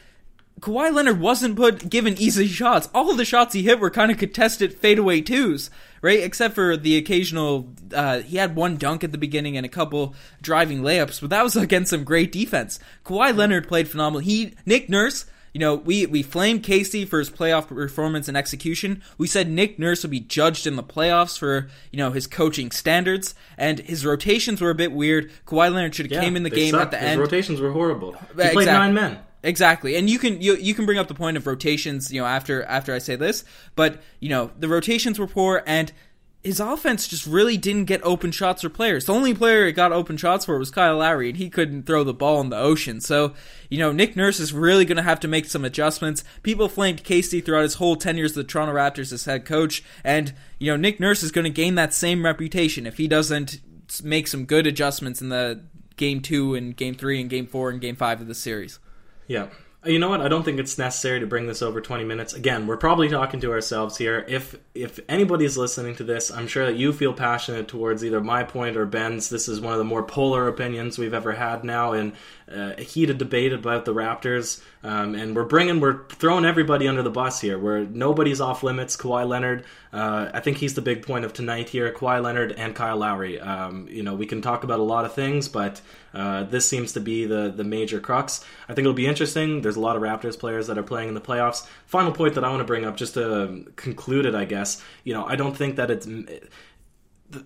Kawhi 0.61 0.95
Leonard 0.95 1.21
wasn't 1.21 1.57
put 1.57 1.91
given 1.91 2.17
easy 2.17 2.47
shots. 2.47 2.89
All 2.95 3.11
of 3.11 3.19
the 3.19 3.25
shots 3.27 3.53
he 3.53 3.63
hit 3.63 3.79
were 3.79 3.91
kind 3.91 4.11
of 4.11 4.17
contested 4.17 4.79
fadeaway 4.79 5.21
twos, 5.21 5.69
right? 6.01 6.21
Except 6.21 6.55
for 6.55 6.79
the 6.79 6.97
occasional, 6.97 7.75
uh, 7.93 8.21
he 8.21 8.39
had 8.39 8.57
one 8.57 8.79
dunk 8.79 9.05
at 9.05 9.13
the 9.13 9.19
beginning 9.19 9.59
and 9.59 9.67
a 9.67 9.71
couple 9.71 10.15
driving 10.41 10.81
layups, 10.81 11.21
but 11.21 11.29
that 11.29 11.45
was 11.45 11.57
against 11.57 11.91
some 11.91 12.05
great 12.05 12.33
defense. 12.33 12.79
Kawhi 13.05 13.37
Leonard 13.37 13.69
played 13.69 13.89
phenomenal. 13.89 14.21
He, 14.21 14.55
Nick 14.65 14.89
Nurse, 14.89 15.27
you 15.57 15.61
know, 15.61 15.75
we 15.77 16.05
we 16.05 16.23
flamed 16.23 16.63
Casey 16.63 17.07
for 17.07 17.19
his 17.19 17.31
playoff 17.31 17.69
performance 17.69 18.29
and 18.29 18.37
execution. 18.37 19.03
We 19.17 19.27
said 19.27 19.49
Nick 19.49 19.79
Nurse 19.79 20.03
would 20.03 20.11
be 20.11 20.21
judged 20.21 20.67
in 20.67 20.77
the 20.77 20.83
playoffs 20.83 21.39
for 21.39 21.71
you 21.91 21.97
know 21.97 22.11
his 22.11 22.27
coaching 22.27 22.71
standards, 22.71 23.35
and 23.57 23.79
his 23.79 24.05
rotations 24.05 24.61
were 24.61 24.69
a 24.69 24.75
bit 24.75 24.93
weird. 24.93 25.31
Kawhi 25.47 25.73
Leonard 25.73 25.95
should 25.95 26.05
have 26.05 26.13
Yeah, 26.13 26.21
came 26.21 26.37
in 26.37 26.43
the 26.43 26.51
game 26.51 26.73
sucked. 26.73 26.83
at 26.83 26.91
the 26.91 26.99
His 26.99 27.09
end. 27.13 27.21
rotations 27.23 27.59
were 27.59 27.73
horrible. 27.73 28.13
He 28.13 28.19
Exactly. 28.33 28.53
played 28.53 28.67
nine 28.67 28.93
men. 28.93 29.19
Exactly, 29.43 29.97
and 29.97 30.11
you 30.11 30.19
can 30.19 30.43
you 30.43 30.57
you 30.57 30.75
can 30.75 30.85
bring 30.85 30.99
up 30.99 31.09
the 31.09 31.15
point 31.15 31.39
of 31.39 31.47
rotations, 31.47 32.13
you 32.13 32.21
know, 32.21 32.27
after 32.27 32.63
after 32.65 32.93
I 32.93 32.99
say 32.99 33.17
this, 33.17 33.43
but 33.77 34.03
you 34.21 34.29
know 34.29 34.51
the 34.61 34.69
rotations 34.69 35.19
were 35.19 35.27
poor, 35.27 35.63
and 35.67 35.91
his 36.47 36.61
offense 36.61 37.09
just 37.09 37.27
really 37.27 37.57
didn't 37.57 37.87
get 37.87 38.01
open 38.05 38.31
shots 38.31 38.63
for 38.63 38.69
players. 38.69 39.05
The 39.05 39.13
only 39.13 39.35
player 39.35 39.67
it 39.67 39.73
got 39.73 39.91
open 39.91 40.17
shots 40.17 40.45
for 40.45 40.59
was 40.59 40.71
Kyle 40.71 40.99
Lowry, 40.99 41.29
and 41.29 41.37
he 41.37 41.51
couldn't 41.51 41.87
throw 41.87 42.05
the 42.05 42.15
ball 42.15 42.41
in 42.41 42.51
the 42.51 42.57
ocean. 42.57 43.01
So 43.01 43.35
you 43.69 43.79
know 43.79 43.91
Nick 43.91 44.15
Nurse 44.15 44.39
is 44.39 44.53
really 44.53 44.85
going 44.85 44.97
to 44.97 45.03
have 45.03 45.19
to 45.21 45.29
make 45.29 45.47
some 45.47 45.65
adjustments. 45.65 46.23
People 46.45 46.69
flamed 46.69 47.03
Casey 47.03 47.41
throughout 47.41 47.63
his 47.63 47.75
whole 47.75 47.97
ten 47.97 48.17
years 48.17 48.31
of 48.31 48.37
the 48.37 48.45
Toronto 48.45 48.75
Raptors 48.75 49.13
as 49.13 49.25
head 49.25 49.45
coach, 49.45 49.83
and 50.05 50.33
you 50.59 50.71
know 50.71 50.77
Nick 50.77 51.01
Nurse 51.01 51.25
is 51.25 51.33
going 51.33 51.45
to 51.45 51.51
gain 51.51 51.75
that 51.75 51.93
same 51.93 52.25
reputation 52.25 52.87
if 52.87 52.97
he 52.97 53.09
doesn't 53.09 53.61
make 54.05 54.29
some 54.29 54.45
good 54.45 54.69
adjustments 54.69 55.21
in 55.21 55.29
the 55.29 55.61
game 55.97 56.21
two 56.21 56.55
and 56.55 56.77
game 56.77 56.95
three 56.95 57.21
and 57.21 57.29
game 57.29 57.47
four 57.47 57.71
and 57.71 57.81
game 57.81 57.97
five 57.97 58.21
of 58.21 58.29
the 58.29 58.35
series. 58.35 58.79
Yeah. 59.27 59.49
You 59.87 59.99
know 59.99 60.09
what? 60.09 60.21
I 60.21 60.29
don't 60.29 60.43
think 60.43 60.59
it's 60.59 60.79
necessary 60.79 61.21
to 61.21 61.27
bring 61.27 61.47
this 61.47 61.63
over 61.63 61.81
20 61.81 62.05
minutes. 62.05 62.35
Again, 62.35 62.67
we're 62.67 62.77
probably 62.77 63.09
talking 63.09 63.41
to 63.41 63.53
ourselves 63.53 63.97
here. 63.97 64.25
If 64.29 64.57
if 64.75 64.99
anybody's 65.09 65.57
listening 65.57 65.95
to 65.97 66.05
this, 66.05 66.31
I'm 66.31 66.49
sure 66.49 66.67
that 66.67 66.77
you 66.77 66.93
feel 66.93 67.13
passionate 67.13 67.69
towards 67.69 68.05
either 68.05 68.21
my 68.21 68.43
point 68.43 68.77
or 68.77 68.85
Ben's. 68.85 69.29
This 69.29 69.49
is 69.49 69.61
one 69.61 69.73
of 69.73 69.79
the 69.79 69.85
more 69.85 70.03
polar 70.03 70.49
opinions 70.49 70.99
we've 70.99 71.15
ever 71.15 71.33
had 71.33 71.63
now 71.63 71.93
in 71.93 72.15
uh, 72.53 72.77
heated 72.77 73.19
debate 73.19 73.53
about 73.53 73.85
the 73.85 73.95
Raptors. 73.95 74.61
Um, 74.87 75.17
and 75.17 75.35
we're 75.35 75.45
bringing, 75.45 75.81
we're 75.81 76.07
throwing 76.07 76.45
everybody 76.45 76.87
under 76.87 77.03
the 77.03 77.11
bus 77.11 77.41
here. 77.41 77.59
Where 77.59 77.85
nobody's 77.85 78.41
off 78.41 78.63
limits. 78.63 78.97
Kawhi 78.97 79.27
Leonard, 79.27 79.65
uh, 79.93 80.31
I 80.33 80.39
think 80.39 80.59
he's 80.59 80.75
the 80.75 80.81
big 80.81 81.05
point 81.05 81.25
of 81.25 81.33
tonight 81.33 81.69
here. 81.69 81.93
Kawhi 81.93 82.23
Leonard 82.23 82.53
and 82.53 82.73
Kyle 82.73 82.97
Lowry. 82.97 83.41
Um, 83.41 83.89
you 83.91 84.05
know, 84.05 84.15
we 84.15 84.27
can 84.27 84.41
talk 84.41 84.63
about 84.63 84.79
a 84.79 84.85
lot 84.85 85.05
of 85.05 85.13
things, 85.13 85.49
but 85.49 85.81
uh, 86.15 86.45
this 86.45 86.69
seems 86.69 86.93
to 86.93 87.01
be 87.01 87.27
the 87.27 87.53
the 87.55 87.65
major 87.65 87.99
crux. 87.99 88.45
I 88.69 88.75
think 88.75 88.85
it'll 88.85 88.95
be 88.95 89.09
interesting. 89.09 89.61
There's 89.61 89.77
a 89.77 89.81
lot 89.81 89.97
of 89.97 90.03
Raptors 90.03 90.39
players 90.39 90.69
that 90.69 90.79
are 90.79 90.85
playing 90.85 91.09
in 91.09 91.15
the 91.15 91.21
playoffs. 91.21 91.67
Final 91.87 92.13
point 92.13 92.35
that 92.35 92.45
I 92.45 92.49
want 92.49 92.61
to 92.61 92.65
bring 92.65 92.85
up, 92.85 92.97
just 92.97 93.15
to 93.15 93.65
conclude 93.75 94.25
it, 94.25 94.37
I 94.37 94.45
guess. 94.45 94.83
You 95.03 95.15
know, 95.15 95.27
I 95.27 95.35
don't 95.35 95.57
think 95.57 95.77
that 95.77 95.91
it's 95.91 96.07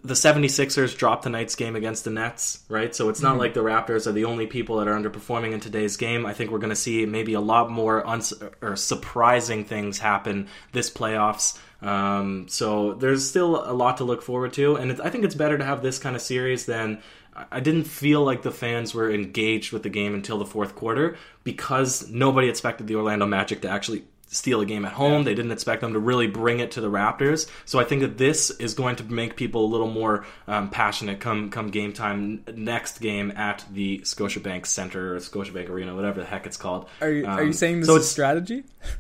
the 0.03 0.15
76ers 0.15 0.97
dropped 0.97 1.25
tonight's 1.25 1.55
game 1.55 1.77
against 1.77 2.05
the 2.05 2.11
Nets, 2.11 2.65
right? 2.69 2.95
So 2.95 3.09
it's 3.09 3.23
not 3.23 3.39
like 3.39 3.55
the 3.55 3.61
Raptors 3.61 4.07
are 4.07 4.13
the 4.13 4.25
only 4.25 4.47
people 4.47 4.79
that 4.79 4.89
are 4.89 4.95
underperforming 4.95 5.53
in 5.53 5.61
today's 5.61 5.97
game. 5.97 6.27
I 6.27 6.35
think 6.35 6.51
we're 6.51 6.59
going 6.59 6.71
to 6.71 6.77
see 6.77 7.07
maybe 7.07 7.35
a 7.35 7.41
lot 7.41 7.71
more 7.71 8.07
uns- 8.07 8.35
or 8.61 8.77
surprising 8.77 9.65
things 9.65 9.99
happen 9.99 10.49
this 10.73 10.91
playoffs. 10.91 11.59
Um, 11.83 12.47
so 12.49 12.95
there's 12.95 13.29
still 13.29 13.69
a 13.69 13.73
lot 13.73 13.99
to 13.99 14.05
look 14.05 14.23
forward 14.23 14.53
to, 14.55 14.77
and 14.77 14.93
it, 14.93 15.01
I 15.01 15.11
think 15.11 15.25
it's 15.25 15.35
better 15.35 15.59
to 15.59 15.65
have 15.65 15.83
this 15.83 15.99
kind 15.99 16.17
of 16.17 16.23
series 16.23 16.67
than. 16.67 17.03
I 17.51 17.61
didn't 17.61 17.85
feel 17.85 18.23
like 18.23 18.43
the 18.43 18.51
fans 18.51 18.93
were 18.93 19.11
engaged 19.11 19.73
with 19.73 19.85
the 19.85 19.89
game 19.89 20.15
until 20.15 20.37
the 20.37 20.45
fourth 20.45 20.75
quarter 20.75 21.17
because 21.45 22.11
nobody 22.11 22.49
expected 22.49 22.87
the 22.87 22.97
Orlando 22.97 23.25
Magic 23.25 23.63
to 23.63 23.69
actually 23.71 24.03
steal 24.33 24.61
a 24.61 24.67
game 24.67 24.85
at 24.85 24.93
home. 24.93 25.25
They 25.25 25.35
didn't 25.35 25.51
expect 25.53 25.81
them 25.81 25.93
to 25.93 25.99
really 25.99 26.27
bring 26.29 26.61
it 26.61 26.71
to 26.73 26.81
the 26.81 26.89
Raptors. 26.91 27.49
So 27.65 27.79
I 27.81 27.85
think 27.85 28.03
that 28.03 28.17
this 28.17 28.51
is 28.51 28.75
going 28.75 28.97
to 28.97 29.05
make 29.05 29.37
people 29.37 29.65
a 29.65 29.71
little 29.71 29.91
more 29.91 30.25
um, 30.47 30.71
passionate 30.71 31.21
come 31.21 31.51
come 31.51 31.71
game 31.71 31.93
time 31.93 32.45
next 32.55 33.01
game 33.01 33.33
at 33.33 33.65
the 33.73 33.99
Scotiabank 34.01 34.67
Center 34.67 35.15
or 35.15 35.19
Scotiabank 35.19 35.69
Arena, 35.69 35.95
whatever 35.95 36.21
the 36.21 36.27
heck 36.27 36.47
it's 36.47 36.57
called. 36.57 36.89
Are 37.01 37.11
you, 37.11 37.27
are 37.27 37.43
you 37.43 37.49
Um, 37.49 37.53
saying 37.53 37.81
this 37.81 37.89
so 37.89 37.95
is 37.97 38.03
it's- 38.03 38.11
strategy? 38.11 38.65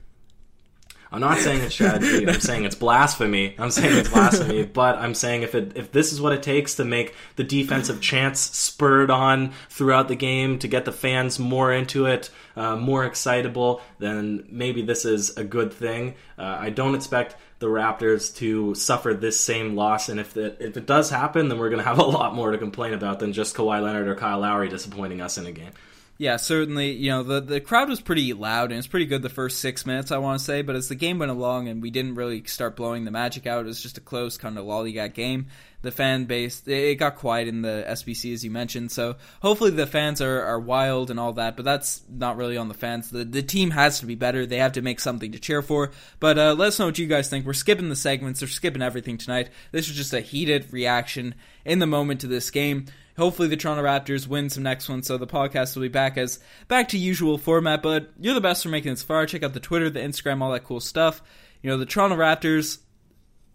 I'm 1.12 1.20
not 1.20 1.38
saying 1.38 1.62
it's 1.62 1.74
strategy. 1.74 2.28
I'm 2.28 2.40
saying 2.40 2.64
it's 2.64 2.76
blasphemy. 2.76 3.56
I'm 3.58 3.70
saying 3.70 3.96
it's 3.96 4.08
blasphemy. 4.08 4.64
But 4.72 4.96
I'm 4.98 5.14
saying 5.14 5.42
if 5.42 5.54
it 5.54 5.76
if 5.76 5.90
this 5.90 6.12
is 6.12 6.20
what 6.20 6.32
it 6.32 6.42
takes 6.42 6.76
to 6.76 6.84
make 6.84 7.14
the 7.36 7.44
defensive 7.44 8.00
chance 8.00 8.40
spurred 8.40 9.10
on 9.10 9.52
throughout 9.68 10.08
the 10.08 10.14
game 10.14 10.58
to 10.60 10.68
get 10.68 10.84
the 10.84 10.92
fans 10.92 11.38
more 11.38 11.72
into 11.72 12.06
it, 12.06 12.30
uh, 12.56 12.76
more 12.76 13.04
excitable, 13.04 13.80
then 13.98 14.44
maybe 14.48 14.82
this 14.82 15.04
is 15.04 15.36
a 15.36 15.44
good 15.44 15.72
thing. 15.72 16.14
Uh, 16.38 16.58
I 16.60 16.70
don't 16.70 16.94
expect 16.94 17.36
the 17.58 17.66
Raptors 17.66 18.34
to 18.36 18.74
suffer 18.74 19.12
this 19.12 19.38
same 19.38 19.76
loss, 19.76 20.08
and 20.08 20.18
if 20.20 20.36
it, 20.36 20.58
if 20.60 20.76
it 20.76 20.86
does 20.86 21.10
happen, 21.10 21.48
then 21.48 21.58
we're 21.58 21.68
going 21.68 21.82
to 21.82 21.88
have 21.88 21.98
a 21.98 22.04
lot 22.04 22.34
more 22.34 22.50
to 22.52 22.58
complain 22.58 22.94
about 22.94 23.18
than 23.18 23.32
just 23.32 23.54
Kawhi 23.54 23.82
Leonard 23.82 24.08
or 24.08 24.14
Kyle 24.14 24.40
Lowry 24.40 24.68
disappointing 24.68 25.20
us 25.20 25.36
in 25.36 25.46
a 25.46 25.52
game. 25.52 25.72
Yeah, 26.20 26.36
certainly. 26.36 26.92
You 26.92 27.12
know, 27.12 27.22
the 27.22 27.40
the 27.40 27.60
crowd 27.62 27.88
was 27.88 28.02
pretty 28.02 28.34
loud 28.34 28.72
and 28.72 28.78
it's 28.78 28.86
pretty 28.86 29.06
good 29.06 29.22
the 29.22 29.30
first 29.30 29.58
six 29.58 29.86
minutes, 29.86 30.12
I 30.12 30.18
want 30.18 30.38
to 30.38 30.44
say. 30.44 30.60
But 30.60 30.76
as 30.76 30.86
the 30.86 30.94
game 30.94 31.18
went 31.18 31.30
along 31.30 31.68
and 31.68 31.80
we 31.80 31.90
didn't 31.90 32.16
really 32.16 32.44
start 32.44 32.76
blowing 32.76 33.06
the 33.06 33.10
magic 33.10 33.46
out, 33.46 33.64
it 33.64 33.68
was 33.68 33.82
just 33.82 33.96
a 33.96 34.02
close 34.02 34.36
kind 34.36 34.58
of 34.58 34.66
lollygag 34.66 35.14
game. 35.14 35.46
The 35.80 35.90
fan 35.90 36.26
base, 36.26 36.62
it 36.66 36.96
got 36.96 37.16
quiet 37.16 37.48
in 37.48 37.62
the 37.62 37.86
SBC 37.88 38.34
as 38.34 38.44
you 38.44 38.50
mentioned. 38.50 38.92
So 38.92 39.16
hopefully 39.40 39.70
the 39.70 39.86
fans 39.86 40.20
are, 40.20 40.42
are 40.42 40.60
wild 40.60 41.10
and 41.10 41.18
all 41.18 41.32
that. 41.32 41.56
But 41.56 41.64
that's 41.64 42.02
not 42.06 42.36
really 42.36 42.58
on 42.58 42.68
the 42.68 42.74
fans. 42.74 43.08
The 43.08 43.24
the 43.24 43.42
team 43.42 43.70
has 43.70 44.00
to 44.00 44.06
be 44.06 44.14
better. 44.14 44.44
They 44.44 44.58
have 44.58 44.72
to 44.72 44.82
make 44.82 45.00
something 45.00 45.32
to 45.32 45.38
cheer 45.38 45.62
for. 45.62 45.90
But 46.18 46.38
uh, 46.38 46.52
let 46.52 46.68
us 46.68 46.78
know 46.78 46.84
what 46.84 46.98
you 46.98 47.06
guys 47.06 47.30
think. 47.30 47.46
We're 47.46 47.54
skipping 47.54 47.88
the 47.88 47.96
segments. 47.96 48.42
We're 48.42 48.48
skipping 48.48 48.82
everything 48.82 49.16
tonight. 49.16 49.48
This 49.72 49.88
was 49.88 49.96
just 49.96 50.12
a 50.12 50.20
heated 50.20 50.70
reaction 50.70 51.34
in 51.64 51.78
the 51.78 51.86
moment 51.86 52.20
to 52.20 52.26
this 52.26 52.50
game. 52.50 52.84
Hopefully 53.20 53.48
the 53.48 53.56
Toronto 53.56 53.82
Raptors 53.82 54.26
win 54.26 54.48
some 54.48 54.62
next 54.62 54.88
one, 54.88 55.02
so 55.02 55.18
the 55.18 55.26
podcast 55.26 55.76
will 55.76 55.82
be 55.82 55.88
back 55.88 56.16
as 56.16 56.38
back 56.68 56.88
to 56.88 56.98
usual 56.98 57.36
format. 57.36 57.82
But 57.82 58.08
you're 58.18 58.32
the 58.32 58.40
best 58.40 58.62
for 58.62 58.70
making 58.70 58.92
this 58.92 59.02
far. 59.02 59.26
Check 59.26 59.42
out 59.42 59.52
the 59.52 59.60
Twitter, 59.60 59.90
the 59.90 60.00
Instagram, 60.00 60.40
all 60.40 60.50
that 60.52 60.64
cool 60.64 60.80
stuff. 60.80 61.20
You 61.60 61.68
know 61.68 61.76
the 61.76 61.84
Toronto 61.84 62.16
Raptors. 62.16 62.78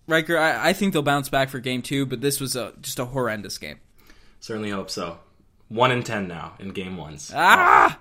Riker, 0.08 0.38
I, 0.38 0.70
I 0.70 0.74
think 0.74 0.94
they'll 0.94 1.02
bounce 1.02 1.30
back 1.30 1.50
for 1.50 1.60
game 1.60 1.82
two, 1.82 2.06
but 2.06 2.22
this 2.22 2.40
was 2.40 2.56
a, 2.56 2.74
just 2.80 3.00
a 3.00 3.06
horrendous 3.06 3.58
game. 3.58 3.80
Certainly 4.40 4.70
hope 4.70 4.92
so. 4.92 5.18
One 5.68 5.92
in 5.92 6.04
ten 6.04 6.28
now 6.28 6.54
in 6.60 6.70
game 6.70 6.96
ones. 6.96 7.32
Ah, 7.34 8.00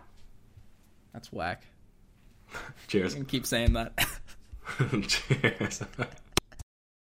that's 1.14 1.32
whack. 1.32 1.64
Cheers. 2.88 3.16
Keep 3.26 3.46
saying 3.46 3.72
that. 3.72 3.98
Cheers. 5.08 5.82